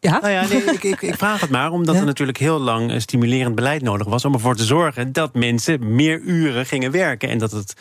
ja. 0.00 0.18
Nou 0.20 0.28
ja, 0.28 0.46
nee, 0.46 0.64
ik, 0.74 0.82
ik, 0.82 1.02
ik, 1.02 1.14
vraag 1.14 1.40
het 1.40 1.50
maar, 1.50 1.70
omdat 1.70 1.94
ja. 1.94 2.00
er 2.00 2.06
natuurlijk 2.06 2.38
heel 2.38 2.58
lang 2.58 3.00
stimulerend 3.00 3.54
beleid 3.54 3.82
nodig 3.82 4.06
was 4.06 4.24
om 4.24 4.32
ervoor 4.32 4.56
te 4.56 4.64
zorgen 4.64 5.12
dat 5.12 5.34
mensen 5.34 5.94
meer 5.94 6.20
uren 6.20 6.66
gingen 6.66 6.90
werken. 6.90 7.28
En 7.28 7.38
dat 7.38 7.50
het 7.50 7.74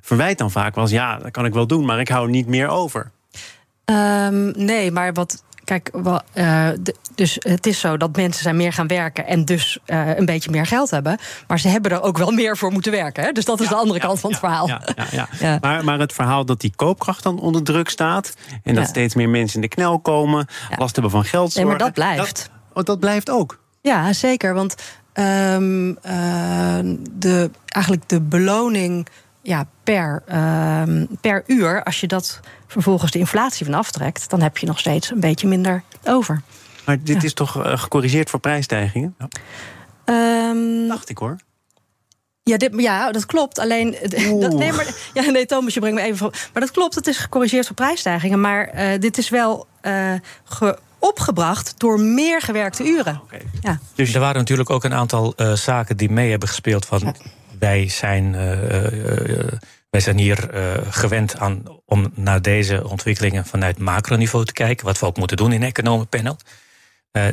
verwijt 0.00 0.38
dan 0.38 0.50
vaak 0.50 0.74
was: 0.74 0.90
ja, 0.90 1.18
dat 1.18 1.30
kan 1.30 1.44
ik 1.44 1.52
wel 1.52 1.66
doen, 1.66 1.84
maar 1.84 2.00
ik 2.00 2.08
hou 2.08 2.30
niet 2.30 2.46
meer 2.46 2.68
over. 2.68 3.10
Um, 3.84 4.52
nee, 4.56 4.90
maar 4.90 5.12
wat 5.12 5.44
Kijk, 5.66 5.90
wel, 5.92 6.20
uh, 6.34 6.68
de, 6.80 6.94
dus 7.14 7.36
het 7.38 7.66
is 7.66 7.80
zo 7.80 7.96
dat 7.96 8.16
mensen 8.16 8.42
zijn 8.42 8.56
meer 8.56 8.72
gaan 8.72 8.86
werken 8.86 9.26
en 9.26 9.44
dus 9.44 9.78
uh, 9.86 10.16
een 10.16 10.24
beetje 10.24 10.50
meer 10.50 10.66
geld 10.66 10.90
hebben. 10.90 11.18
Maar 11.46 11.58
ze 11.58 11.68
hebben 11.68 11.90
er 11.90 12.02
ook 12.02 12.18
wel 12.18 12.30
meer 12.30 12.56
voor 12.56 12.72
moeten 12.72 12.92
werken. 12.92 13.24
Hè? 13.24 13.32
Dus 13.32 13.44
dat 13.44 13.60
is 13.60 13.64
ja, 13.64 13.70
de 13.70 13.78
andere 13.78 14.00
ja, 14.00 14.06
kant 14.06 14.20
van 14.20 14.30
het 14.30 14.38
verhaal. 14.38 14.68
Ja, 15.38 15.58
maar, 15.60 15.84
maar 15.84 15.98
het 15.98 16.12
verhaal 16.12 16.44
dat 16.44 16.60
die 16.60 16.72
koopkracht 16.76 17.22
dan 17.22 17.40
onder 17.40 17.62
druk 17.62 17.88
staat. 17.88 18.34
En 18.62 18.74
dat 18.74 18.86
steeds 18.86 19.14
meer 19.14 19.28
mensen 19.28 19.54
in 19.54 19.60
de 19.60 19.74
knel 19.74 19.98
komen, 19.98 20.46
last 20.76 20.94
hebben 20.94 21.12
van 21.12 21.24
geld. 21.24 21.54
Nee, 21.54 21.64
maar 21.64 21.78
dat 21.78 21.92
blijft. 21.92 22.18
Dat, 22.18 22.50
oh, 22.72 22.84
dat 22.84 23.00
blijft 23.00 23.30
ook. 23.30 23.58
Ja, 23.80 24.12
zeker. 24.12 24.54
Want 24.54 24.74
um, 25.14 25.88
uh, 25.88 25.94
de, 27.10 27.50
eigenlijk 27.66 28.08
de 28.08 28.20
beloning 28.20 29.08
ja, 29.46 29.66
per, 29.82 30.22
uh, 30.28 30.82
per 31.20 31.42
uur, 31.46 31.82
als 31.82 32.00
je 32.00 32.06
dat 32.06 32.40
vervolgens 32.66 33.10
de 33.10 33.18
inflatie 33.18 33.66
van 33.66 33.74
aftrekt, 33.74 34.30
dan 34.30 34.40
heb 34.40 34.58
je 34.58 34.66
nog 34.66 34.78
steeds 34.78 35.10
een 35.10 35.20
beetje 35.20 35.48
minder 35.48 35.82
over. 36.04 36.42
Maar 36.84 37.02
dit 37.02 37.16
ja. 37.16 37.22
is 37.22 37.34
toch 37.34 37.66
uh, 37.66 37.78
gecorrigeerd 37.78 38.30
voor 38.30 38.40
prijsstijgingen? 38.40 39.14
Ja. 39.18 39.28
Um, 40.50 40.88
Dacht 40.88 41.08
ik 41.08 41.18
hoor. 41.18 41.36
Ja, 42.42 42.56
dit, 42.56 42.72
ja, 42.76 43.12
dat 43.12 43.26
klopt. 43.26 43.58
Alleen. 43.58 43.96
Dat, 44.40 44.52
nee, 44.52 44.72
maar, 44.72 44.94
ja, 45.14 45.30
nee, 45.30 45.46
Thomas, 45.46 45.74
je 45.74 45.80
brengt 45.80 45.98
me 45.98 46.04
even. 46.04 46.18
Voor, 46.18 46.32
maar 46.52 46.62
dat 46.62 46.70
klopt, 46.70 46.94
het 46.94 47.06
is 47.06 47.16
gecorrigeerd 47.16 47.66
voor 47.66 47.74
prijsstijgingen. 47.74 48.40
Maar 48.40 48.74
uh, 48.74 49.00
dit 49.00 49.18
is 49.18 49.28
wel 49.28 49.66
uh, 49.82 50.12
ge, 50.44 50.78
opgebracht 50.98 51.74
door 51.76 52.00
meer 52.00 52.40
gewerkte 52.40 52.84
uren. 52.88 53.14
Ah, 53.14 53.22
okay. 53.22 53.42
ja. 53.60 53.78
Dus 53.94 54.14
er 54.14 54.20
waren 54.20 54.36
natuurlijk 54.36 54.70
ook 54.70 54.84
een 54.84 54.94
aantal 54.94 55.32
uh, 55.36 55.52
zaken 55.52 55.96
die 55.96 56.10
mee 56.10 56.30
hebben 56.30 56.48
gespeeld. 56.48 56.86
Van, 56.86 56.98
ja. 56.98 57.12
Wij 57.58 57.88
zijn. 57.88 58.24
Uh, 58.24 59.52
wij 59.90 60.00
zijn 60.00 60.18
hier 60.18 60.50
gewend 60.90 61.38
aan 61.38 61.62
om 61.84 62.12
naar 62.14 62.42
deze 62.42 62.88
ontwikkelingen 62.88 63.46
vanuit 63.46 63.78
macroniveau 63.78 64.44
te 64.44 64.52
kijken. 64.52 64.86
Wat 64.86 64.98
we 64.98 65.06
ook 65.06 65.16
moeten 65.16 65.36
doen 65.36 65.52
in 65.52 65.62
economenpanel. 65.62 66.36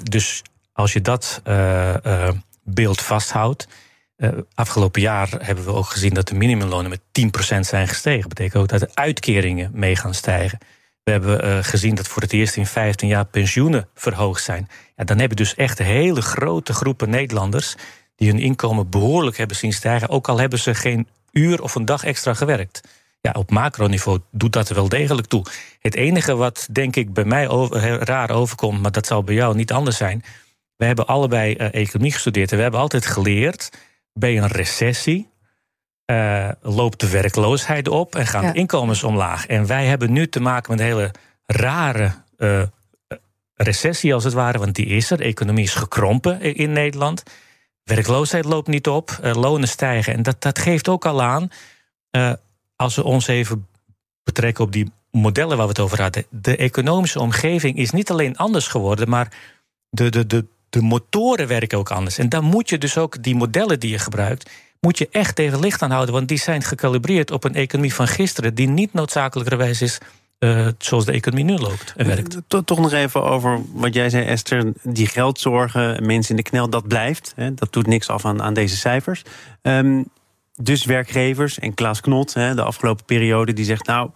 dus 0.03 0.41
als 0.73 0.93
je 0.93 1.01
dat 1.01 1.41
beeld 2.63 3.01
vasthoudt. 3.01 3.67
Afgelopen 4.53 5.01
jaar 5.01 5.29
hebben 5.39 5.65
we 5.65 5.71
ook 5.71 5.85
gezien 5.85 6.13
dat 6.13 6.27
de 6.27 6.35
minimumlonen 6.35 6.89
met 6.89 7.01
10% 7.55 7.59
zijn 7.59 7.87
gestegen. 7.87 8.19
Dat 8.19 8.29
betekent 8.29 8.61
ook 8.61 8.69
dat 8.69 8.79
de 8.79 8.89
uitkeringen 8.93 9.71
mee 9.73 9.95
gaan 9.95 10.13
stijgen. 10.13 10.59
We 11.03 11.11
hebben 11.11 11.63
gezien 11.63 11.95
dat 11.95 12.07
voor 12.07 12.21
het 12.21 12.33
eerst 12.33 12.55
in 12.55 12.65
15 12.65 13.07
jaar 13.07 13.25
pensioenen 13.25 13.87
verhoogd 13.95 14.43
zijn. 14.43 14.69
Ja, 14.95 15.03
dan 15.03 15.19
hebben 15.19 15.37
dus 15.37 15.55
echt 15.55 15.77
hele 15.77 16.21
grote 16.21 16.73
groepen 16.73 17.09
Nederlanders 17.09 17.75
die 18.23 18.31
hun 18.31 18.41
inkomen 18.41 18.89
behoorlijk 18.89 19.37
hebben 19.37 19.57
zien 19.57 19.73
stijgen, 19.73 20.09
ook 20.09 20.27
al 20.27 20.39
hebben 20.39 20.59
ze 20.59 20.75
geen 20.75 21.07
uur 21.31 21.61
of 21.61 21.75
een 21.75 21.85
dag 21.85 22.03
extra 22.03 22.33
gewerkt. 22.33 22.81
Ja, 23.21 23.31
op 23.31 23.51
macroniveau 23.51 24.19
doet 24.31 24.53
dat 24.53 24.69
er 24.69 24.75
wel 24.75 24.89
degelijk 24.89 25.27
toe. 25.27 25.45
Het 25.79 25.95
enige 25.95 26.35
wat 26.35 26.67
denk 26.71 26.95
ik 26.95 27.13
bij 27.13 27.25
mij 27.25 27.47
over, 27.47 27.79
raar 28.03 28.29
overkomt, 28.29 28.81
maar 28.81 28.91
dat 28.91 29.05
zal 29.05 29.23
bij 29.23 29.35
jou 29.35 29.55
niet 29.55 29.71
anders 29.71 29.97
zijn. 29.97 30.23
We 30.75 30.85
hebben 30.85 31.07
allebei 31.07 31.55
uh, 31.55 31.73
economie 31.73 32.11
gestudeerd 32.11 32.51
en 32.51 32.55
we 32.57 32.61
hebben 32.61 32.79
altijd 32.79 33.05
geleerd 33.05 33.69
bij 34.13 34.37
een 34.37 34.47
recessie 34.47 35.29
uh, 36.11 36.49
loopt 36.61 36.99
de 36.99 37.09
werkloosheid 37.09 37.87
op 37.87 38.15
en 38.15 38.27
gaan 38.27 38.43
ja. 38.43 38.51
de 38.51 38.57
inkomens 38.57 39.03
omlaag. 39.03 39.47
En 39.47 39.65
wij 39.65 39.85
hebben 39.85 40.11
nu 40.11 40.27
te 40.27 40.39
maken 40.39 40.71
met 40.71 40.79
een 40.79 40.85
hele 40.85 41.11
rare 41.45 42.13
uh, 42.37 42.63
recessie, 43.55 44.13
als 44.13 44.23
het 44.23 44.33
ware, 44.33 44.57
want 44.57 44.75
die 44.75 44.85
is 44.85 45.11
er. 45.11 45.17
De 45.17 45.23
economie 45.23 45.63
is 45.63 45.75
gekrompen 45.75 46.41
in 46.41 46.71
Nederland. 46.71 47.23
Werkloosheid 47.83 48.45
loopt 48.45 48.67
niet 48.67 48.87
op, 48.87 49.19
uh, 49.23 49.33
lonen 49.33 49.67
stijgen. 49.67 50.13
En 50.13 50.23
dat, 50.23 50.41
dat 50.41 50.59
geeft 50.59 50.87
ook 50.87 51.05
al 51.05 51.21
aan, 51.21 51.49
als 52.75 52.95
we 52.95 53.03
ons 53.03 53.27
even 53.27 53.67
betrekken 54.23 54.63
op 54.63 54.71
die 54.71 54.91
modellen 55.11 55.57
waar 55.57 55.65
we 55.65 55.71
het 55.71 55.79
over 55.79 56.01
hadden. 56.01 56.25
De 56.29 56.55
economische 56.57 57.19
omgeving 57.19 57.77
is 57.77 57.91
niet 57.91 58.11
alleen 58.11 58.37
anders 58.37 58.67
geworden, 58.67 59.09
maar 59.09 59.33
de, 59.89 60.09
de, 60.09 60.27
de, 60.27 60.45
de 60.69 60.81
motoren 60.81 61.47
werken 61.47 61.77
ook 61.77 61.91
anders. 61.91 62.17
En 62.17 62.29
dan 62.29 62.43
moet 62.43 62.69
je 62.69 62.77
dus 62.77 62.97
ook 62.97 63.23
die 63.23 63.35
modellen 63.35 63.79
die 63.79 63.89
je 63.89 63.99
gebruikt, 63.99 64.49
moet 64.79 64.97
je 64.97 65.07
echt 65.11 65.35
tegen 65.35 65.59
licht 65.59 65.81
aan 65.81 65.91
houden. 65.91 66.13
Want 66.13 66.27
die 66.27 66.37
zijn 66.37 66.63
gecalibreerd 66.63 67.31
op 67.31 67.43
een 67.43 67.55
economie 67.55 67.93
van 67.93 68.07
gisteren, 68.07 68.55
die 68.55 68.67
niet 68.67 68.93
noodzakelijkerwijs 68.93 69.81
is 69.81 69.97
uh, 70.43 70.67
zoals 70.77 71.05
de 71.05 71.11
economie 71.11 71.45
nu 71.45 71.57
loopt 71.57 71.93
en 71.97 72.07
werkt. 72.07 72.37
Toch 72.47 72.79
nog 72.79 72.91
even 72.91 73.23
over 73.23 73.61
wat 73.73 73.93
jij 73.93 74.09
zei, 74.09 74.25
Esther. 74.25 74.73
Die 74.83 75.07
geldzorgen, 75.07 76.05
mensen 76.05 76.29
in 76.29 76.43
de 76.43 76.49
knel, 76.49 76.69
dat 76.69 76.87
blijft. 76.87 77.33
Hè, 77.35 77.53
dat 77.53 77.73
doet 77.73 77.87
niks 77.87 78.07
af 78.07 78.25
aan, 78.25 78.41
aan 78.41 78.53
deze 78.53 78.77
cijfers. 78.77 79.23
Um, 79.61 80.05
dus 80.55 80.85
werkgevers 80.85 81.59
en 81.59 81.73
Klaas 81.73 82.01
Knot, 82.01 82.33
hè, 82.33 82.55
de 82.55 82.63
afgelopen 82.63 83.05
periode, 83.05 83.53
die 83.53 83.65
zegt 83.65 83.87
nou, 83.87 84.09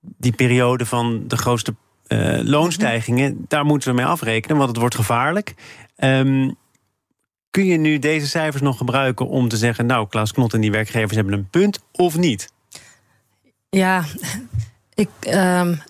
die 0.00 0.32
periode 0.32 0.86
van 0.86 1.24
de 1.26 1.36
grootste 1.36 1.74
uh, 2.08 2.38
loonstijgingen, 2.42 3.30
mm-hmm. 3.30 3.44
daar 3.48 3.64
moeten 3.64 3.88
we 3.88 3.94
mee 3.94 4.06
afrekenen, 4.06 4.56
want 4.56 4.68
het 4.68 4.78
wordt 4.78 4.94
gevaarlijk. 4.94 5.54
Um, 5.96 6.56
kun 7.50 7.64
je 7.64 7.76
nu 7.76 7.98
deze 7.98 8.26
cijfers 8.26 8.62
nog 8.62 8.76
gebruiken 8.76 9.28
om 9.28 9.48
te 9.48 9.56
zeggen, 9.56 9.86
nou, 9.86 10.08
Klaas 10.08 10.32
Knot 10.32 10.54
en 10.54 10.60
die 10.60 10.70
werkgevers 10.70 11.14
hebben 11.14 11.34
een 11.34 11.48
punt 11.50 11.80
of 11.92 12.16
niet? 12.16 12.52
Ja, 13.70 14.04
ik. 15.00 15.34
Um 15.34 15.82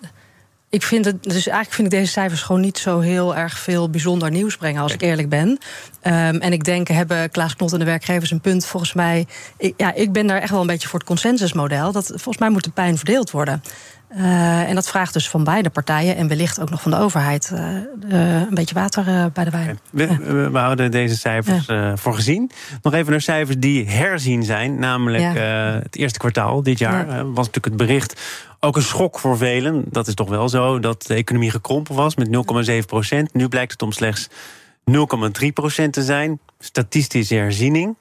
ik 0.71 0.83
vind 0.83 1.05
het, 1.05 1.23
dus 1.23 1.33
eigenlijk 1.33 1.73
vind 1.73 1.93
ik 1.93 1.99
deze 1.99 2.11
cijfers 2.11 2.41
gewoon 2.41 2.61
niet 2.61 2.77
zo 2.77 2.99
heel 2.99 3.35
erg 3.35 3.57
veel 3.57 3.89
bijzonder 3.89 4.31
nieuws 4.31 4.57
brengen, 4.57 4.81
als 4.81 4.93
ik 4.93 5.01
eerlijk 5.01 5.29
ben. 5.29 5.47
Um, 5.47 5.57
en 6.41 6.53
ik 6.53 6.63
denk, 6.63 6.87
hebben 6.87 7.31
Klaas 7.31 7.55
Knot 7.55 7.73
en 7.73 7.79
de 7.79 7.85
werkgevers 7.85 8.31
een 8.31 8.41
punt? 8.41 8.65
Volgens 8.65 8.93
mij, 8.93 9.27
ik, 9.57 9.73
ja, 9.77 9.93
ik 9.93 10.11
ben 10.11 10.27
daar 10.27 10.41
echt 10.41 10.51
wel 10.51 10.61
een 10.61 10.67
beetje 10.67 10.87
voor 10.87 10.99
het 10.99 11.07
consensusmodel. 11.07 11.91
Dat 11.91 12.05
volgens 12.07 12.37
mij 12.37 12.49
moet 12.49 12.63
de 12.63 12.71
pijn 12.71 12.97
verdeeld 12.97 13.31
worden. 13.31 13.63
Uh, 14.15 14.69
en 14.69 14.75
dat 14.75 14.87
vraagt 14.87 15.13
dus 15.13 15.29
van 15.29 15.43
beide 15.43 15.69
partijen 15.69 16.15
en 16.15 16.27
wellicht 16.27 16.61
ook 16.61 16.69
nog 16.69 16.81
van 16.81 16.91
de 16.91 16.97
overheid 16.97 17.51
uh, 17.53 17.59
uh, 17.59 18.39
een 18.39 18.53
beetje 18.53 18.75
water 18.75 19.31
bij 19.33 19.43
de 19.43 19.49
wijn. 19.49 19.79
We, 19.89 20.17
we, 20.17 20.49
we, 20.49 20.57
houden 20.57 20.91
deze 20.91 21.17
cijfers 21.17 21.65
voor 21.95 22.13
gezien. 22.13 22.51
Nog 22.81 22.93
even 22.93 23.11
naar 23.11 23.21
cijfers 23.21 23.57
die 23.57 23.89
herzien 23.89 24.43
zijn, 24.43 24.79
namelijk 24.79 25.23
ja. 25.23 25.33
het 25.83 25.95
eerste 25.95 26.19
kwartaal 26.19 26.63
dit 26.63 26.79
jaar 26.79 27.05
was 27.07 27.45
natuurlijk 27.45 27.65
het 27.65 27.77
bericht 27.77 28.21
ook 28.59 28.75
een 28.75 28.81
schok 28.81 29.19
voor 29.19 29.37
velen. 29.37 29.83
Dat 29.89 30.07
is 30.07 30.13
toch 30.13 30.29
wel 30.29 30.49
zo 30.49 30.79
dat 30.79 31.03
de 31.07 31.13
economie 31.13 31.51
gekrompen 31.51 31.95
was 31.95 32.15
met 32.15 32.27
0,7 32.71 32.85
procent. 32.85 33.33
Nu 33.33 33.47
blijkt 33.47 33.71
het 33.71 33.81
om 33.81 33.91
slechts 33.91 34.29
0,3 34.91 35.47
procent 35.53 35.93
te 35.93 36.03
zijn. 36.03 36.39
Statistische 36.59 37.35
herziening. 37.35 37.97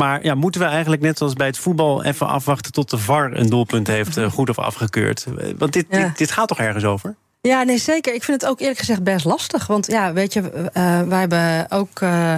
Maar 0.00 0.24
ja, 0.24 0.34
moeten 0.34 0.60
we 0.60 0.66
eigenlijk 0.66 1.02
net 1.02 1.18
zoals 1.18 1.32
bij 1.32 1.46
het 1.46 1.58
voetbal 1.58 2.04
even 2.04 2.26
afwachten 2.26 2.72
tot 2.72 2.90
de 2.90 2.98
VAR 2.98 3.32
een 3.32 3.48
doelpunt 3.48 3.86
heeft 3.86 4.18
uh, 4.18 4.30
goed 4.30 4.48
of 4.48 4.58
afgekeurd? 4.58 5.26
Want 5.58 5.72
dit, 5.72 5.86
ja. 5.90 6.04
dit, 6.04 6.18
dit 6.18 6.30
gaat 6.30 6.48
toch 6.48 6.58
ergens 6.58 6.84
over? 6.84 7.16
Ja, 7.42 7.62
nee, 7.62 7.78
zeker. 7.78 8.14
Ik 8.14 8.24
vind 8.24 8.40
het 8.40 8.50
ook 8.50 8.60
eerlijk 8.60 8.78
gezegd 8.78 9.02
best 9.02 9.24
lastig. 9.24 9.66
Want 9.66 9.86
ja, 9.86 10.12
weet 10.12 10.32
je, 10.32 10.40
uh, 10.40 11.02
wij 11.02 11.18
hebben 11.18 11.66
ook 11.70 12.00
uh, 12.00 12.34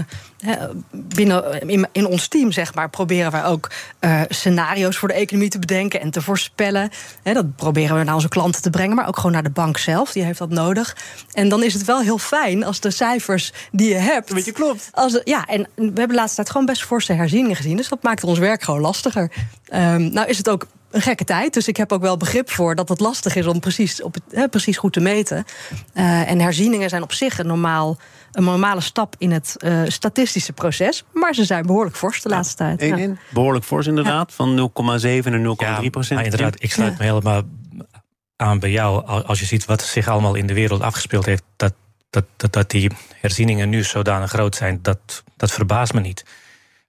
binnen 0.91 1.69
in, 1.69 1.89
in, 1.93 2.07
ons 2.07 2.29
team, 2.29 2.53
zeg 2.53 2.75
maar, 2.75 2.91
proberen 2.91 3.31
wij 3.31 3.45
ook 3.45 3.71
uh, 4.01 4.21
scenario's 4.29 4.97
voor 4.97 5.09
de 5.09 5.15
economie 5.15 5.49
te 5.49 5.59
bedenken 5.59 6.01
en 6.01 6.11
te 6.11 6.23
voorspellen. 6.23 6.91
dat 7.23 7.57
proberen 7.57 7.99
we 7.99 8.05
naar 8.05 8.15
onze 8.15 8.29
klanten 8.29 8.63
te 8.63 8.71
brengen, 8.71 8.97
maar 8.97 9.09
ook 9.09 9.17
gewoon 9.17 9.33
naar 9.33 9.43
de 9.43 9.51
bank 9.51 9.79
zelf. 9.79 10.13
Die 10.13 10.25
heeft 10.25 10.39
dat 10.39 10.51
nodig. 10.51 10.97
En 11.33 11.49
dan 11.49 11.63
is 11.63 11.75
het 11.75 11.85
wel 11.85 12.01
heel 12.01 12.19
fijn 12.19 12.65
als 12.65 12.81
de 12.81 12.91
cijfers 12.91 13.53
die 13.73 13.89
je 13.89 13.95
hebt. 13.95 14.29
Een 14.29 14.37
beetje 14.37 14.53
klopt. 14.53 14.89
Als, 14.93 15.21
ja, 15.25 15.47
en 15.47 15.69
we 15.75 15.83
hebben 15.85 16.09
de 16.09 16.15
laatste 16.15 16.37
tijd 16.37 16.51
gewoon 16.51 16.67
best 16.67 16.85
forse 16.85 17.13
herzieningen 17.13 17.57
gezien. 17.57 17.77
Dus 17.77 17.89
dat 17.89 18.03
maakt 18.03 18.25
ons 18.25 18.39
werk 18.39 18.63
gewoon 18.63 18.81
lastiger. 18.81 19.31
Um, 19.75 20.13
nou 20.13 20.29
is 20.29 20.39
het 20.39 20.49
ook 20.49 20.67
een 20.93 21.03
gekke 21.03 21.25
tijd. 21.25 21.55
Dus 21.55 21.69
ik 21.69 21.77
heb 21.77 21.93
ook 21.93 22.01
wel 22.01 22.17
begrip 22.17 22.51
voor 22.51 22.75
dat 22.75 22.89
het 22.89 23.01
lastig 23.01 23.35
is 23.35 23.47
om 23.47 23.61
precies, 23.61 24.03
op 24.03 24.15
het, 24.15 24.23
hè, 24.31 24.49
precies 24.49 24.77
goed 24.77 24.93
te 24.93 25.01
meten. 25.01 25.45
Uh, 25.95 26.31
en 26.31 26.41
herzieningen 26.41 26.89
zijn 26.89 27.03
op 27.03 27.13
zich 27.13 27.39
een, 27.39 27.47
normaal, 27.47 27.99
een 28.33 28.45
normale 28.45 28.81
stap 28.81 29.15
in 29.19 29.31
het 29.31 29.57
uh, 29.59 29.83
statistische 29.87 30.53
proces. 30.53 31.05
Maar 31.13 31.35
ze 31.35 31.45
zijn 31.45 31.67
behoorlijk 31.67 31.97
fors 31.97 32.23
de 32.23 32.29
ja, 32.29 32.35
laatste 32.35 32.57
tijd. 32.57 32.81
Ja. 32.81 32.97
In, 32.97 33.19
behoorlijk 33.31 33.65
fors 33.65 33.87
inderdaad, 33.87 34.29
ja. 34.29 34.35
van 34.35 34.71
0,7 35.01 35.31
naar 35.31 35.83
0,3 35.83 35.91
procent. 35.91 36.15
Maar 36.15 36.25
inderdaad, 36.25 36.63
ik 36.63 36.73
sluit 36.73 36.99
me 36.99 37.05
helemaal 37.05 37.43
aan 38.37 38.59
bij 38.59 38.71
jou. 38.71 39.07
Als 39.07 39.41
je 39.41 39.47
ziet 39.47 39.65
wat 39.65 39.83
zich 39.83 40.09
allemaal 40.09 40.35
in 40.35 40.47
de 40.47 40.55
wereld 40.55 40.81
afgespeeld 40.81 41.27
heeft... 41.27 41.45
dat, 41.57 41.75
dat, 42.11 42.25
dat, 42.37 42.53
dat 42.53 42.71
die 42.71 42.91
herzieningen 43.21 43.69
nu 43.69 43.85
zodanig 43.85 44.31
groot 44.31 44.55
zijn, 44.55 44.79
dat, 44.83 45.23
dat 45.37 45.53
verbaast 45.53 45.93
me 45.93 46.01
niet. 46.01 46.25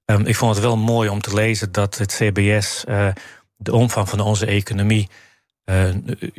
Um, 0.05 0.25
ik 0.25 0.35
vond 0.35 0.55
het 0.55 0.63
wel 0.63 0.77
mooi 0.77 1.09
om 1.09 1.21
te 1.21 1.33
lezen 1.33 1.71
dat 1.71 1.97
het 1.97 2.15
CBS... 2.15 2.83
Uh, 2.89 3.07
de 3.55 3.73
omvang 3.73 4.09
van 4.09 4.19
onze 4.19 4.45
economie 4.45 5.09
uh, 5.65 5.89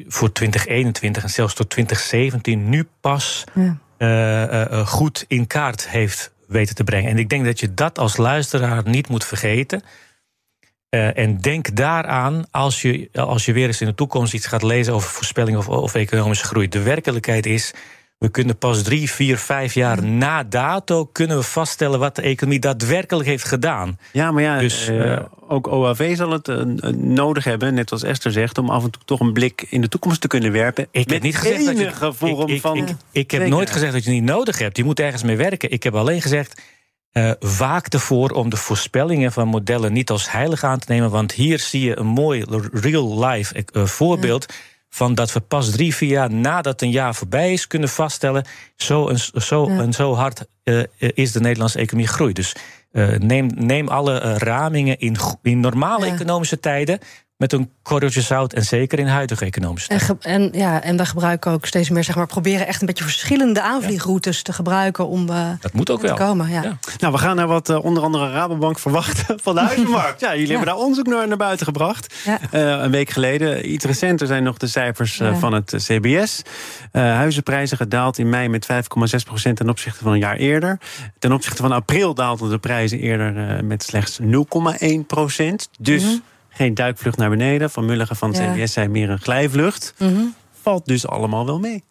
voor 0.06 0.32
2021 0.32 1.22
en 1.22 1.28
zelfs 1.28 1.54
tot 1.54 1.70
2017 1.70 2.68
nu 2.68 2.88
pas 3.00 3.44
ja. 3.54 3.78
uh, 3.98 4.70
uh, 4.70 4.86
goed 4.86 5.24
in 5.28 5.46
kaart 5.46 5.88
heeft 5.88 6.32
weten 6.46 6.74
te 6.74 6.84
brengen. 6.84 7.10
En 7.10 7.18
ik 7.18 7.28
denk 7.28 7.44
dat 7.44 7.60
je 7.60 7.74
dat 7.74 7.98
als 7.98 8.16
luisteraar 8.16 8.88
niet 8.88 9.08
moet 9.08 9.24
vergeten. 9.24 9.82
en 10.88 11.40
denk 11.40 11.76
daaraan 11.76 12.44
als 12.50 12.82
je, 12.82 13.08
als 13.12 13.44
je 13.44 13.52
weer 13.52 13.66
eens 13.66 13.80
in 13.80 13.86
de 13.86 13.94
toekomst 13.94 14.34
iets 14.34 14.46
gaat 14.46 14.62
lezen 14.62 14.94
over 14.94 15.08
voorspelling 15.10 15.56
of, 15.56 15.68
of 15.68 15.94
economische 15.94 16.44
groei. 16.44 16.68
De 16.68 16.82
werkelijkheid 16.82 17.46
is 17.46 17.74
we 18.18 18.30
kunnen 18.30 18.58
pas 18.58 18.82
drie, 18.82 19.10
vier, 19.10 19.38
vijf 19.38 19.74
jaar 19.74 20.02
na 20.02 20.42
dato 20.42 21.06
kunnen 21.06 21.36
we 21.36 21.42
vaststellen 21.42 21.98
wat 21.98 22.16
de 22.16 22.22
economie 22.22 22.58
daadwerkelijk 22.58 23.28
heeft 23.28 23.44
gedaan. 23.44 23.98
Ja, 24.12 24.30
maar 24.30 24.42
ja, 24.42 24.58
dus, 24.58 24.88
uh, 24.88 25.18
ook 25.48 25.66
OAV 25.66 26.16
zal 26.16 26.30
het 26.30 26.48
uh, 26.48 26.62
nodig 26.96 27.44
hebben, 27.44 27.74
net 27.74 27.92
als 27.92 28.02
Esther 28.02 28.32
zegt, 28.32 28.58
om 28.58 28.70
af 28.70 28.84
en 28.84 28.90
toe 28.90 29.02
toch 29.04 29.20
een 29.20 29.32
blik 29.32 29.66
in 29.68 29.80
de 29.80 29.88
toekomst 29.88 30.20
te 30.20 30.28
kunnen 30.28 30.52
werpen. 30.52 30.86
Ik 30.90 31.10
heb 31.10 31.22
niet 31.22 31.36
gezegd 31.36 31.64
dat 31.64 31.78
je 31.78 32.12
vorm 32.12 32.48
ik, 32.48 32.60
van. 32.60 32.76
Ik, 32.76 32.88
ik, 32.88 32.96
ik 33.12 33.30
heb 33.30 33.46
nooit 33.46 33.70
gezegd 33.70 33.92
dat 33.92 34.04
je 34.04 34.10
het 34.10 34.20
niet 34.20 34.28
nodig 34.28 34.58
hebt. 34.58 34.76
Je 34.76 34.84
moet 34.84 35.00
ergens 35.00 35.22
mee 35.22 35.36
werken. 35.36 35.70
Ik 35.70 35.82
heb 35.82 35.94
alleen 35.94 36.22
gezegd. 36.22 36.62
Uh, 37.12 37.30
waak 37.58 37.86
ervoor 37.86 38.30
om 38.30 38.50
de 38.50 38.56
voorspellingen 38.56 39.32
van 39.32 39.48
modellen 39.48 39.92
niet 39.92 40.10
als 40.10 40.30
heilig 40.30 40.64
aan 40.64 40.78
te 40.78 40.92
nemen. 40.92 41.10
Want 41.10 41.32
hier 41.32 41.58
zie 41.58 41.84
je 41.84 41.98
een 41.98 42.06
mooi 42.06 42.44
real-life 42.72 43.64
voorbeeld. 43.72 44.46
Ja 44.48 44.72
van 44.94 45.14
dat 45.14 45.32
we 45.32 45.40
pas 45.40 45.70
drie, 45.70 45.94
vier 45.94 46.08
jaar 46.08 46.32
nadat 46.32 46.82
een 46.82 46.90
jaar 46.90 47.14
voorbij 47.14 47.52
is 47.52 47.66
kunnen 47.66 47.88
vaststellen. 47.88 48.44
Zo 48.76 49.08
en 49.08 49.18
zo, 49.42 49.70
ja. 49.70 49.80
en 49.80 49.92
zo 49.92 50.14
hard 50.14 50.46
uh, 50.64 50.82
is 50.96 51.32
de 51.32 51.40
Nederlandse 51.40 51.78
economie 51.78 52.08
groei. 52.08 52.32
Dus 52.32 52.56
uh, 52.92 53.08
neem, 53.18 53.50
neem 53.54 53.88
alle 53.88 54.22
uh, 54.22 54.36
ramingen 54.36 54.98
in, 54.98 55.16
in 55.42 55.60
normale 55.60 56.06
ja. 56.06 56.12
economische 56.12 56.60
tijden 56.60 56.98
met 57.36 57.52
een 57.52 57.70
korreltje 57.82 58.20
zout 58.20 58.52
en 58.52 58.64
zeker 58.64 58.98
in 58.98 59.06
huidige 59.06 59.44
economische 59.44 59.88
en, 59.88 60.18
en, 60.20 60.48
ja, 60.52 60.82
en 60.82 60.96
we 60.96 61.06
gebruiken 61.06 61.52
ook 61.52 61.66
steeds 61.66 61.90
meer, 61.90 62.04
zeg 62.04 62.16
maar, 62.16 62.26
proberen 62.26 62.66
echt 62.66 62.80
een 62.80 62.86
beetje 62.86 63.04
verschillende 63.04 63.62
aanvliegroutes 63.62 64.36
ja. 64.36 64.42
te 64.42 64.52
gebruiken 64.52 65.06
om 65.08 65.30
uh, 65.30 65.48
dat 65.60 65.72
moet 65.72 65.90
ook 65.90 66.00
te 66.00 66.06
wel. 66.06 66.16
komen. 66.16 66.48
Ja. 66.50 66.62
ja. 66.62 66.78
Nou, 66.98 67.12
we 67.12 67.18
gaan 67.18 67.36
naar 67.36 67.46
wat 67.46 67.68
uh, 67.70 67.84
onder 67.84 68.02
andere 68.02 68.30
Rabobank 68.30 68.78
verwacht 68.78 69.24
van 69.42 69.54
de 69.54 69.60
huizenmarkt. 69.70 70.20
ja, 70.20 70.32
jullie 70.32 70.48
hebben 70.48 70.66
daar 70.66 70.76
onderzoek 70.76 71.06
naar, 71.06 71.28
naar 71.28 71.36
buiten 71.36 71.66
gebracht. 71.66 72.14
Uh, 72.26 72.38
een 72.52 72.90
week 72.90 73.10
geleden. 73.10 73.72
Iets 73.72 73.84
recenter 73.84 74.26
zijn 74.26 74.42
nog 74.42 74.56
de 74.56 74.66
cijfers 74.66 75.20
van 75.38 75.52
het 75.52 75.74
CBS. 75.76 76.42
huizenprijzen 76.92 77.76
gedaald 77.76 78.18
in 78.18 78.28
mei 78.28 78.48
met 78.48 78.68
5,6% 78.72 79.52
ten 79.52 79.68
opzichte 79.68 80.02
van 80.02 80.12
een 80.12 80.18
jaar 80.18 80.36
eerder. 80.36 80.78
Ten 81.18 81.32
opzichte 81.32 81.62
van 81.62 81.72
april 81.72 82.14
daalden 82.14 82.50
de 82.50 82.58
prijzen 82.58 82.98
eerder 82.98 83.64
met 83.64 83.82
slechts 83.82 84.20
0,1 84.20 84.26
Dus. 85.78 86.02
Mm 86.02 86.08
-hmm 86.08 86.22
geen 86.54 86.74
duikvlucht 86.74 87.16
naar 87.16 87.30
beneden. 87.30 87.70
Van 87.70 87.84
Mulligen 87.84 88.16
van 88.16 88.28
het 88.28 88.38
ja. 88.38 88.52
CBS 88.52 88.72
zei 88.72 88.88
meer 88.88 89.10
een 89.10 89.20
glijvlucht. 89.20 89.94
Mm 89.98 90.14
-hmm. 90.14 90.34
Valt 90.62 90.86
dus 90.86 91.06
allemaal 91.06 91.46
wel 91.46 91.58
mee. 91.58 91.84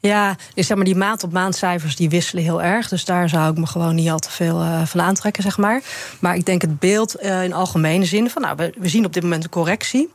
Ja, 0.00 0.36
dus 0.54 0.66
zeg 0.66 0.76
maar, 0.76 0.86
die 0.86 0.96
maand 0.96 1.22
op 1.22 1.32
maand 1.32 1.56
cijfers 1.56 1.96
die 1.96 2.08
wisselen 2.08 2.44
heel 2.44 2.62
erg. 2.62 2.88
Dus 2.88 3.04
daar 3.04 3.28
zou 3.28 3.50
ik 3.50 3.58
me 3.58 3.66
gewoon 3.66 3.94
niet 3.94 4.10
al 4.10 4.18
te 4.18 4.30
veel 4.30 4.62
uh, 4.62 4.82
van 4.84 5.00
aantrekken, 5.00 5.42
zeg 5.42 5.58
maar. 5.58 5.82
Maar 6.20 6.36
ik 6.36 6.44
denk 6.44 6.62
het 6.62 6.78
beeld 6.78 7.22
uh, 7.22 7.44
in 7.44 7.52
algemene 7.52 8.04
zin 8.04 8.30
van... 8.30 8.42
nou, 8.42 8.56
we, 8.56 8.72
we 8.78 8.88
zien 8.88 9.04
op 9.04 9.12
dit 9.12 9.22
moment 9.22 9.44
een 9.44 9.50
correctie. 9.50 10.10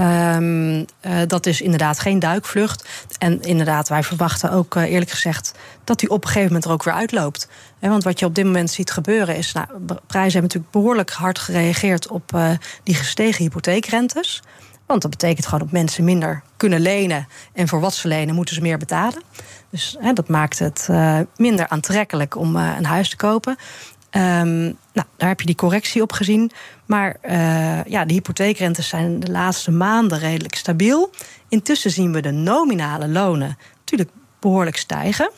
Um, 0.00 0.78
uh, 0.78 0.84
dat 1.26 1.46
is 1.46 1.60
inderdaad 1.60 1.98
geen 1.98 2.18
duikvlucht. 2.18 2.88
En 3.18 3.42
inderdaad, 3.42 3.88
wij 3.88 4.02
verwachten 4.02 4.50
ook 4.50 4.74
uh, 4.74 4.82
eerlijk 4.82 5.10
gezegd 5.10 5.54
dat 5.84 5.98
die 5.98 6.10
op 6.10 6.22
een 6.22 6.26
gegeven 6.26 6.46
moment 6.46 6.64
er 6.64 6.70
ook 6.70 6.82
weer 6.82 6.94
uitloopt. 6.94 7.48
Want 7.80 8.04
wat 8.04 8.18
je 8.18 8.26
op 8.26 8.34
dit 8.34 8.44
moment 8.44 8.70
ziet 8.70 8.90
gebeuren 8.90 9.36
is, 9.36 9.52
nou, 9.52 9.66
prijzen 9.86 10.32
hebben 10.32 10.42
natuurlijk 10.42 10.70
behoorlijk 10.70 11.10
hard 11.10 11.38
gereageerd 11.38 12.08
op 12.08 12.32
uh, 12.34 12.50
die 12.82 12.94
gestegen 12.94 13.44
hypotheekrentes. 13.44 14.42
Want 14.86 15.02
dat 15.02 15.10
betekent 15.10 15.44
gewoon 15.44 15.60
dat 15.60 15.70
mensen 15.70 16.04
minder 16.04 16.42
kunnen 16.56 16.80
lenen. 16.80 17.28
En 17.52 17.68
voor 17.68 17.80
wat 17.80 17.94
ze 17.94 18.08
lenen 18.08 18.34
moeten 18.34 18.54
ze 18.54 18.60
meer 18.60 18.78
betalen. 18.78 19.22
Dus 19.70 19.96
dat 20.14 20.28
maakt 20.28 20.58
het 20.58 20.88
minder 21.36 21.68
aantrekkelijk 21.68 22.36
om 22.36 22.56
een 22.56 22.84
huis 22.84 23.08
te 23.10 23.16
kopen. 23.16 23.56
Um, 24.16 24.76
nou, 24.92 25.06
daar 25.16 25.28
heb 25.28 25.40
je 25.40 25.46
die 25.46 25.54
correctie 25.54 26.02
op 26.02 26.12
gezien. 26.12 26.50
Maar 26.86 27.16
uh, 27.22 27.84
ja, 27.84 28.04
de 28.04 28.12
hypotheekrentes 28.12 28.88
zijn 28.88 29.20
de 29.20 29.30
laatste 29.30 29.70
maanden 29.70 30.18
redelijk 30.18 30.54
stabiel. 30.54 31.10
Intussen 31.48 31.90
zien 31.90 32.12
we 32.12 32.20
de 32.20 32.30
nominale 32.30 33.08
lonen 33.08 33.58
natuurlijk 33.78 34.10
behoorlijk 34.40 34.76
stijgen. 34.76 35.30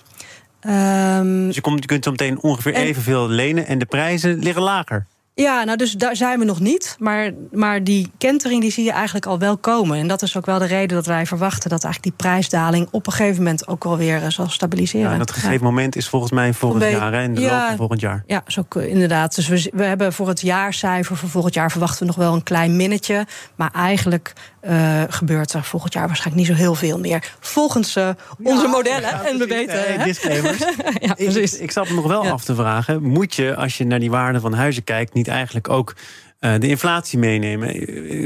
Um, 0.67 1.47
dus 1.47 1.55
je, 1.55 1.61
komt, 1.61 1.81
je 1.81 1.87
kunt 1.87 2.05
zo 2.05 2.11
meteen 2.11 2.43
ongeveer 2.43 2.75
en, 2.75 2.83
evenveel 2.83 3.29
lenen 3.29 3.67
en 3.67 3.79
de 3.79 3.87
prijzen 3.87 4.38
liggen 4.38 4.62
lager. 4.62 5.07
Ja, 5.40 5.64
nou, 5.64 5.77
dus 5.77 5.92
daar 5.92 6.16
zijn 6.16 6.38
we 6.38 6.44
nog 6.44 6.61
niet. 6.61 6.96
Maar, 6.98 7.33
maar 7.53 7.85
die 7.85 8.11
kentering 8.18 8.61
die 8.61 8.70
zie 8.70 8.85
je 8.85 8.92
eigenlijk 8.92 9.27
al 9.27 9.38
wel 9.38 9.57
komen. 9.57 9.98
En 9.98 10.09
dat 10.09 10.22
is 10.22 10.37
ook 10.37 10.46
wel 10.46 10.59
de 10.59 10.64
reden 10.64 10.96
dat 10.96 11.07
wij 11.07 11.27
verwachten 11.27 11.70
dat 11.70 11.85
eigenlijk 11.85 12.16
die 12.16 12.29
prijsdaling 12.29 12.88
op 12.90 13.07
een 13.07 13.12
gegeven 13.12 13.42
moment 13.42 13.68
ook 13.68 13.85
alweer 13.85 14.22
uh, 14.22 14.29
zal 14.29 14.48
stabiliseren. 14.48 15.07
Ja, 15.07 15.12
en 15.12 15.18
dat 15.18 15.31
gegeven 15.31 15.59
ja. 15.59 15.64
moment 15.64 15.96
is 15.96 16.09
volgens 16.09 16.33
mij 16.33 16.53
volgend 16.53 16.83
jaar, 16.83 17.14
in 17.14 17.35
de 17.35 17.40
ja, 17.40 17.59
loop 17.59 17.66
van 17.68 17.77
volgend 17.77 18.01
jaar. 18.01 18.24
Ja, 18.27 18.42
zo, 18.46 18.64
inderdaad. 18.79 19.35
Dus 19.35 19.48
we, 19.48 19.70
we 19.74 19.85
hebben 19.85 20.12
voor 20.12 20.29
het 20.29 20.40
jaarcijfer 20.40 21.16
voor 21.16 21.29
volgend 21.29 21.55
jaar 21.55 21.70
verwachten 21.70 22.01
we 22.01 22.07
nog 22.07 22.16
wel 22.16 22.35
een 22.35 22.42
klein 22.42 22.77
minnetje. 22.77 23.27
Maar 23.57 23.70
eigenlijk 23.72 24.33
uh, 24.62 25.03
gebeurt 25.09 25.53
er 25.53 25.64
volgend 25.64 25.92
jaar 25.92 26.07
waarschijnlijk 26.07 26.49
niet 26.49 26.57
zo 26.57 26.62
heel 26.62 26.75
veel 26.75 26.99
meer. 26.99 27.33
Volgens 27.40 27.97
uh, 27.97 28.09
onze 28.42 28.62
ja, 28.62 28.68
modellen. 28.68 29.09
Ja, 29.09 29.25
en 29.25 29.38
we 29.38 29.47
weten. 29.47 30.05
Disclaimers. 30.05 30.59
ja, 31.01 31.14
precies. 31.14 31.55
Ik, 31.55 31.61
ik 31.61 31.71
zat 31.71 31.88
me 31.88 31.94
nog 31.94 32.07
wel 32.07 32.29
af 32.29 32.44
te 32.44 32.55
vragen: 32.55 33.03
moet 33.03 33.35
je, 33.35 33.57
als 33.57 33.79
je 33.79 33.85
naar 33.87 34.01
die 34.01 34.11
waarde 34.11 34.40
van 34.40 34.53
huizen 34.53 34.85
kijkt, 34.85 35.14
niet 35.14 35.29
eigenlijk 35.29 35.68
ook 35.68 35.94
uh, 36.40 36.55
de 36.59 36.68
inflatie 36.68 37.18
meenemen? 37.18 37.68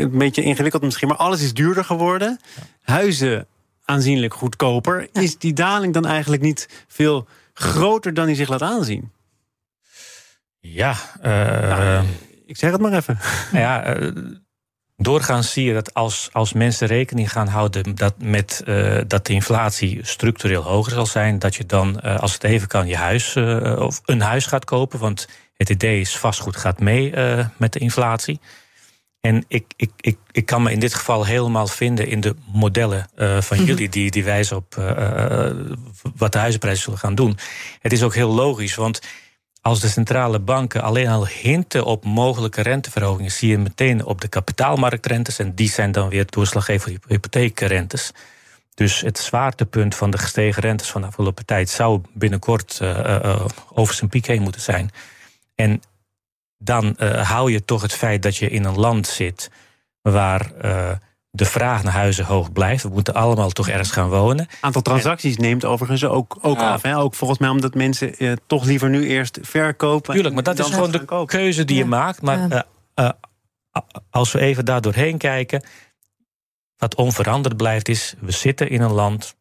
Een 0.01 0.18
beetje 0.18 0.42
ingewikkeld 0.42 0.83
misschien, 0.83 1.09
maar 1.09 1.16
alles 1.16 1.42
is 1.42 1.55
duurder 1.55 1.85
geworden. 1.85 2.38
Huizen 2.83 3.47
aanzienlijk 3.85 4.35
goedkoper. 4.35 5.09
Is 5.12 5.38
die 5.38 5.53
daling 5.53 5.95
dan 5.95 6.07
eigenlijk 6.07 6.42
niet 6.42 6.85
veel 6.88 7.27
groter 7.55 8.14
dan 8.14 8.27
die 8.27 8.37
zich 8.37 8.49
laat 8.49 8.62
aanzien? 8.62 9.11
Ja, 10.61 10.95
nou, 11.23 12.05
ik 12.47 12.57
zeg 12.57 12.71
het 12.71 12.81
maar 12.81 12.92
even. 12.92 13.18
Ja, 13.53 13.97
Doorgaans 14.96 15.52
zie 15.52 15.64
je 15.64 15.72
dat 15.72 15.94
als, 15.94 16.28
als 16.33 16.52
mensen 16.52 16.87
rekening 16.87 17.33
gaan 17.33 17.48
houden 17.48 17.94
dat 17.94 18.14
met 18.18 18.62
uh, 18.66 19.00
dat 19.07 19.26
de 19.26 19.33
inflatie 19.33 19.98
structureel 20.02 20.62
hoger 20.62 20.92
zal 20.92 21.07
zijn, 21.07 21.38
dat 21.38 21.55
je 21.55 21.66
dan, 21.66 22.00
uh, 22.05 22.18
als 22.18 22.33
het 22.33 22.44
even 22.44 22.68
kan, 22.68 22.87
je 22.87 22.96
huis 22.96 23.35
uh, 23.35 23.76
of 23.78 24.00
een 24.05 24.20
huis 24.20 24.46
gaat 24.46 24.64
kopen. 24.64 24.98
Want 24.98 25.28
het 25.57 25.70
idee 25.70 26.00
is 26.00 26.16
vastgoed 26.16 26.57
gaat 26.57 26.81
mee 26.81 27.12
met 27.57 27.72
de 27.72 27.78
inflatie. 27.78 28.40
En 29.20 29.44
ik, 29.48 29.64
ik, 29.76 29.90
ik, 30.00 30.18
ik 30.31 30.46
kan 30.46 30.62
me 30.62 30.72
in 30.72 30.81
dit 30.81 30.94
geval 30.94 31.24
helemaal 31.24 31.66
vinden 31.66 32.09
in 32.09 32.20
de 32.20 32.35
modellen 32.52 33.09
van 33.16 33.57
mhm. 33.57 33.64
jullie, 33.64 33.88
die, 33.88 34.11
die 34.11 34.24
wijzen 34.24 34.57
op 34.57 34.74
wat 36.16 36.33
de 36.33 36.38
huizenprijzen 36.38 36.83
zullen 36.83 36.98
gaan 36.98 37.14
doen. 37.14 37.38
Het 37.81 37.92
is 37.92 38.02
ook 38.02 38.14
heel 38.14 38.33
logisch, 38.33 38.74
want 38.74 39.00
als 39.62 39.81
de 39.81 39.88
centrale 39.88 40.38
banken 40.38 40.83
alleen 40.83 41.09
al 41.09 41.27
hinten 41.27 41.85
op 41.85 42.05
mogelijke 42.05 42.62
renteverhogingen, 42.62 43.31
zie 43.31 43.51
je 43.51 43.59
meteen 43.59 44.05
op 44.05 44.20
de 44.20 44.29
kapitaalmarktrentes. 44.29 45.38
En 45.38 45.55
die 45.55 45.68
zijn 45.68 45.92
dan 45.92 46.09
weer 46.09 46.27
doorslaggevend 46.27 46.98
voor 47.01 47.11
hypotheekrentes. 47.12 48.12
Dus 48.75 49.01
het 49.01 49.18
zwaartepunt 49.18 49.94
van 49.94 50.11
de 50.11 50.18
gestegen 50.18 50.62
rentes 50.62 50.90
van 50.90 51.01
de 51.01 51.07
afgelopen 51.07 51.46
tijd 51.46 51.68
zou 51.68 52.01
binnenkort 52.12 52.79
uh, 52.83 53.46
over 53.72 53.94
zijn 53.94 54.11
piek 54.11 54.27
heen 54.27 54.42
moeten 54.42 54.61
zijn. 54.61 54.90
En 55.55 55.83
dan 56.59 56.96
hou 57.22 57.53
je 57.53 57.64
toch 57.64 57.83
het 57.83 57.92
feit 57.92 58.22
dat 58.22 58.37
je 58.37 58.48
in 58.48 58.64
een 58.64 58.79
land 58.79 59.07
zit 59.07 59.51
waar 60.01 60.51
de 61.35 61.45
vraag 61.45 61.83
naar 61.83 61.92
huizen 61.92 62.25
hoog 62.25 62.53
blijft. 62.53 62.83
We 62.83 62.88
moeten 62.88 63.14
allemaal 63.14 63.51
toch 63.51 63.68
ergens 63.68 63.90
gaan 63.90 64.09
wonen. 64.09 64.47
Aantal 64.61 64.83
transacties 64.83 65.37
neemt 65.37 65.64
overigens 65.64 66.05
ook, 66.05 66.38
ook 66.40 66.59
af. 66.59 66.83
Hè? 66.83 66.99
Ook 66.99 67.14
volgens 67.14 67.38
mij 67.38 67.49
omdat 67.49 67.75
mensen 67.75 68.16
eh, 68.16 68.33
toch 68.47 68.64
liever 68.64 68.90
nu 68.90 69.07
eerst 69.07 69.38
verkopen. 69.42 70.14
Tuurlijk, 70.14 70.35
maar 70.35 70.42
dat 70.42 70.59
is 70.59 70.66
gewoon 70.66 70.90
de 70.90 71.25
keuze 71.27 71.64
die 71.64 71.77
je 71.77 71.85
maakt. 71.85 72.23
Maar 72.23 72.38
uh, 72.38 72.61
uh, 72.95 73.11
als 74.11 74.33
we 74.33 74.40
even 74.40 74.64
daar 74.64 74.81
doorheen 74.81 75.18
kijken. 75.18 75.64
Wat 76.77 76.95
onveranderd 76.95 77.57
blijft 77.57 77.88
is, 77.88 78.14
we 78.21 78.33
zitten 78.33 78.71
in 78.71 78.81
een 78.81 78.92
land 78.92 79.35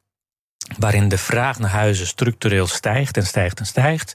waarin 0.78 1.08
de 1.08 1.18
vraag 1.18 1.60
naar 1.60 1.70
huizen 1.70 2.08
structureel 2.08 2.68
stijgt 2.68 3.18
en 3.18 3.26
stijgt 3.26 3.60
en 3.60 3.66
stijgt. 3.66 4.14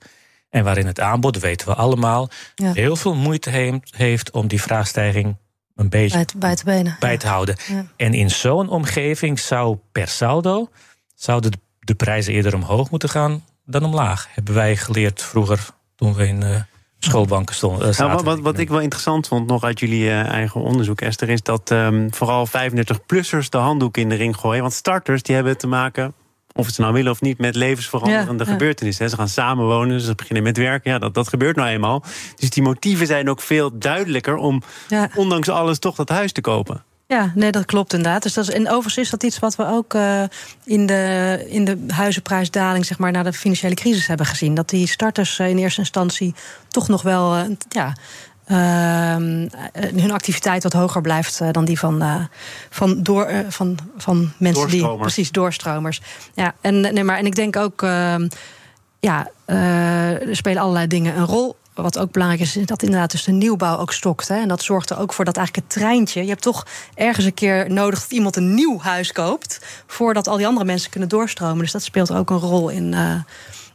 En 0.49 0.65
waarin 0.65 0.87
het 0.87 1.01
aanbod, 1.01 1.39
weten 1.39 1.67
we 1.67 1.75
allemaal, 1.75 2.29
heel 2.55 2.97
veel 2.97 3.15
moeite 3.15 3.81
heeft 3.91 4.31
om 4.31 4.47
die 4.47 4.63
vraagstijging 4.63 5.37
een 5.77 5.89
beetje 5.89 6.27
bij 6.37 6.55
te, 6.57 6.65
benen. 6.65 6.97
bij 7.01 7.17
te 7.17 7.27
houden. 7.27 7.57
En 7.97 8.15
in 8.15 8.31
zo'n 8.31 8.69
omgeving 8.69 9.39
zou 9.39 9.79
per 9.93 10.09
saldo 10.09 10.69
zouden 11.15 11.53
de 11.79 11.95
prijzen 11.95 12.33
eerder 12.33 12.55
omhoog 12.55 12.91
moeten 12.91 13.09
gaan 13.09 13.45
dan 13.65 13.85
omlaag. 13.85 14.29
Hebben 14.31 14.55
wij 14.55 14.77
geleerd 14.77 15.23
vroeger 15.23 15.69
toen 15.97 16.15
we 16.15 16.27
in 16.27 16.43
uh, 16.43 16.61
schoolbanken 16.99 17.55
stonden. 17.55 17.89
Uh, 17.89 17.99
nou, 17.99 18.23
wat, 18.23 18.41
wat, 18.41 18.59
ik 18.59 18.69
wel 18.69 18.81
interessant 18.81 19.29
vond 19.29 19.47
nog 19.47 19.65
uit 19.65 19.81
jullie 19.81 20.05
uh, 20.05 20.27
eigen 20.27 20.61
onderzoek, 20.61 21.01
Esther, 21.01 21.29
is 21.29 21.43
dat 21.43 21.71
um, 21.71 22.15
vooral 22.15 22.49
35-plussers 22.49 23.49
de 23.49 23.59
handdoek 23.59 23.97
in 23.97 24.09
de 24.09 24.15
ring 24.15 24.37
gooien. 24.37 24.61
Want 24.61 24.73
starters 24.73 25.23
die 25.23 25.35
hebben 25.35 25.59
te 25.59 25.67
maken 25.67 26.15
of 26.57 26.69
ze 26.69 26.81
nou 26.81 26.93
willen 26.93 27.13
of 27.13 27.21
niet, 27.21 27.39
met 27.39 27.55
levensveranderende 27.55 28.45
ja, 28.45 28.51
gebeurtenissen. 28.51 29.11
Ze 29.11 29.17
gaan 29.17 29.29
samenwonen, 29.29 30.01
ze 30.01 30.15
beginnen 30.15 30.43
met 30.43 30.57
werken. 30.57 30.91
Ja, 30.91 30.99
dat, 30.99 31.15
dat 31.15 31.29
gebeurt 31.29 31.57
nou 31.57 31.69
eenmaal. 31.69 32.03
Dus 32.37 32.51
die 32.51 32.63
motieven 32.63 33.07
zijn 33.07 33.31
ook 33.31 33.41
veel 33.41 33.79
duidelijker 33.79 34.37
om, 34.37 34.63
ondanks 35.15 35.49
alles, 35.49 35.79
toch 35.79 35.97
dat 35.97 36.09
huis 36.09 36.33
te 36.33 36.41
kopen. 36.41 36.85
Ja, 37.09 37.33
nee, 37.35 37.51
dat 37.51 37.65
klopt 37.65 37.93
inderdaad. 37.93 38.23
Dus 38.23 38.35
dat 38.35 38.49
is, 38.49 38.55
en 38.55 38.69
overigens 38.69 38.97
is 38.97 39.11
dat 39.11 39.23
iets 39.23 39.39
wat 39.39 39.57
we 39.57 39.67
ook 39.67 39.95
uh, 39.95 40.23
in, 40.65 40.87
de, 40.87 41.45
in 41.49 41.65
de 41.65 41.79
huizenprijsdaling, 41.89 42.87
zeg 42.87 42.99
maar, 42.99 43.13
na 43.13 43.23
de 43.23 43.33
financiële 43.33 43.75
crisis 43.75 44.07
hebben 44.07 44.27
gezien. 44.27 44.55
Dat 44.55 44.69
die 44.69 44.89
starters 44.89 45.39
uh, 45.39 45.49
in 45.49 45.59
eerste 45.59 45.81
instantie 45.81 46.35
toch 46.69 46.89
nog 46.89 47.03
wel 47.03 47.37
uh, 47.37 47.43
ja, 47.69 47.97
hun 48.47 50.11
activiteit 50.13 50.63
wat 50.63 50.73
hoger 50.73 51.01
blijft 51.01 51.41
eh, 51.41 51.49
dan 51.53 51.65
die 51.65 51.79
van, 51.79 52.03
uh, 52.03 52.25
van, 52.71 53.03
door, 53.03 53.31
van, 53.49 53.79
van 53.97 54.33
mensen 54.37 54.69
die. 54.69 54.97
Precies, 54.97 55.31
doorstromers. 55.31 56.01
Ja, 56.35 56.55
en, 56.61 56.81
nee, 56.81 57.05
maar, 57.05 57.19
en 57.19 57.27
ik 57.27 57.35
denk 57.35 57.57
ook. 57.57 57.83
Ehm, 57.83 58.29
ja, 59.01 59.29
er 59.47 60.37
spelen 60.37 60.63
allerlei 60.63 60.87
dingen 60.87 61.17
een 61.17 61.27
rol. 61.27 61.57
Wat 61.75 61.99
ook 61.99 62.13
belangrijk 62.13 62.43
is, 62.43 62.57
is 62.57 62.67
dat 62.67 62.83
inderdaad 62.83 63.11
dus 63.11 63.25
de 63.25 63.33
nieuwbouw 63.33 63.79
ook 63.79 63.93
stokt. 63.93 64.29
Hè? 64.29 64.41
En 64.41 64.49
dat 64.49 64.63
zorgt 64.63 64.91
er 64.91 64.99
ook 64.99 65.13
voor 65.13 65.25
dat 65.25 65.37
eigenlijk 65.37 65.67
het 65.67 65.79
treintje. 65.79 66.23
Je 66.23 66.29
hebt 66.29 66.43
toch 66.43 66.67
ergens 66.95 67.25
een 67.25 67.35
keer 67.35 67.71
nodig 67.71 68.01
dat 68.01 68.11
iemand 68.11 68.37
een 68.37 68.55
nieuw 68.55 68.81
huis 68.81 69.13
koopt. 69.13 69.61
voordat 69.87 70.29
al 70.29 70.37
die 70.37 70.47
andere 70.47 70.67
mensen 70.67 70.91
kunnen 70.91 71.09
doorstromen. 71.09 71.59
Dus 71.59 71.73
dat 71.73 71.83
speelt 71.83 72.13
ook 72.13 72.31
een 72.31 72.39
rol 72.39 72.69
in, 72.69 72.95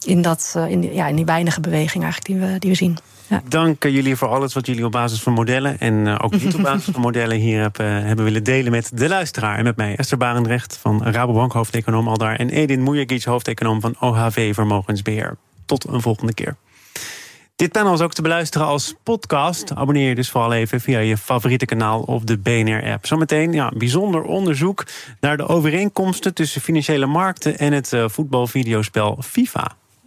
in, 0.05 0.21
dat, 0.21 0.55
in, 0.67 0.93
ja, 0.93 1.07
in 1.07 1.15
die 1.15 1.25
weinige 1.25 1.59
beweging 1.59 2.03
eigenlijk 2.03 2.25
die 2.25 2.49
we, 2.49 2.59
die 2.59 2.69
we 2.69 2.75
zien. 2.75 2.97
Dank 3.47 3.83
jullie 3.83 4.15
voor 4.15 4.27
alles 4.27 4.53
wat 4.53 4.65
jullie 4.65 4.85
op 4.85 4.91
basis 4.91 5.21
van 5.21 5.33
modellen... 5.33 5.79
en 5.79 5.93
uh, 5.93 6.19
ook 6.21 6.31
niet 6.31 6.55
op 6.55 6.61
basis 6.61 6.93
van 6.93 7.01
modellen 7.01 7.37
hier 7.37 7.61
heb, 7.61 7.79
uh, 7.79 7.87
hebben 7.87 8.25
willen 8.25 8.43
delen 8.43 8.71
met 8.71 8.91
de 8.93 9.07
luisteraar. 9.07 9.57
En 9.57 9.63
met 9.63 9.75
mij 9.75 9.95
Esther 9.95 10.17
Barendrecht 10.17 10.77
van 10.77 11.03
Rabobank, 11.03 11.53
al 11.53 12.17
daar... 12.17 12.35
en 12.35 12.49
Edin 12.49 12.83
Mujagic, 12.83 13.23
hoofdeconoom 13.23 13.81
van 13.81 13.95
OHV 13.99 14.53
Vermogensbeheer. 14.53 15.37
Tot 15.65 15.87
een 15.87 16.01
volgende 16.01 16.33
keer. 16.33 16.55
Dit 17.55 17.71
panel 17.71 17.93
is 17.93 18.01
ook 18.01 18.13
te 18.13 18.21
beluisteren 18.21 18.67
als 18.67 18.95
podcast. 19.03 19.75
Abonneer 19.75 20.09
je 20.09 20.15
dus 20.15 20.29
vooral 20.29 20.53
even 20.53 20.81
via 20.81 20.99
je 20.99 21.17
favoriete 21.17 21.65
kanaal 21.65 22.01
of 22.01 22.23
de 22.23 22.37
BNR-app. 22.37 23.05
Zometeen 23.05 23.53
ja, 23.53 23.71
bijzonder 23.75 24.23
onderzoek 24.23 24.85
naar 25.19 25.37
de 25.37 25.47
overeenkomsten... 25.47 26.33
tussen 26.33 26.61
financiële 26.61 27.05
markten 27.05 27.57
en 27.57 27.73
het 27.73 27.93
voetbalvideospel 28.05 29.17
FIFA. 29.21 29.79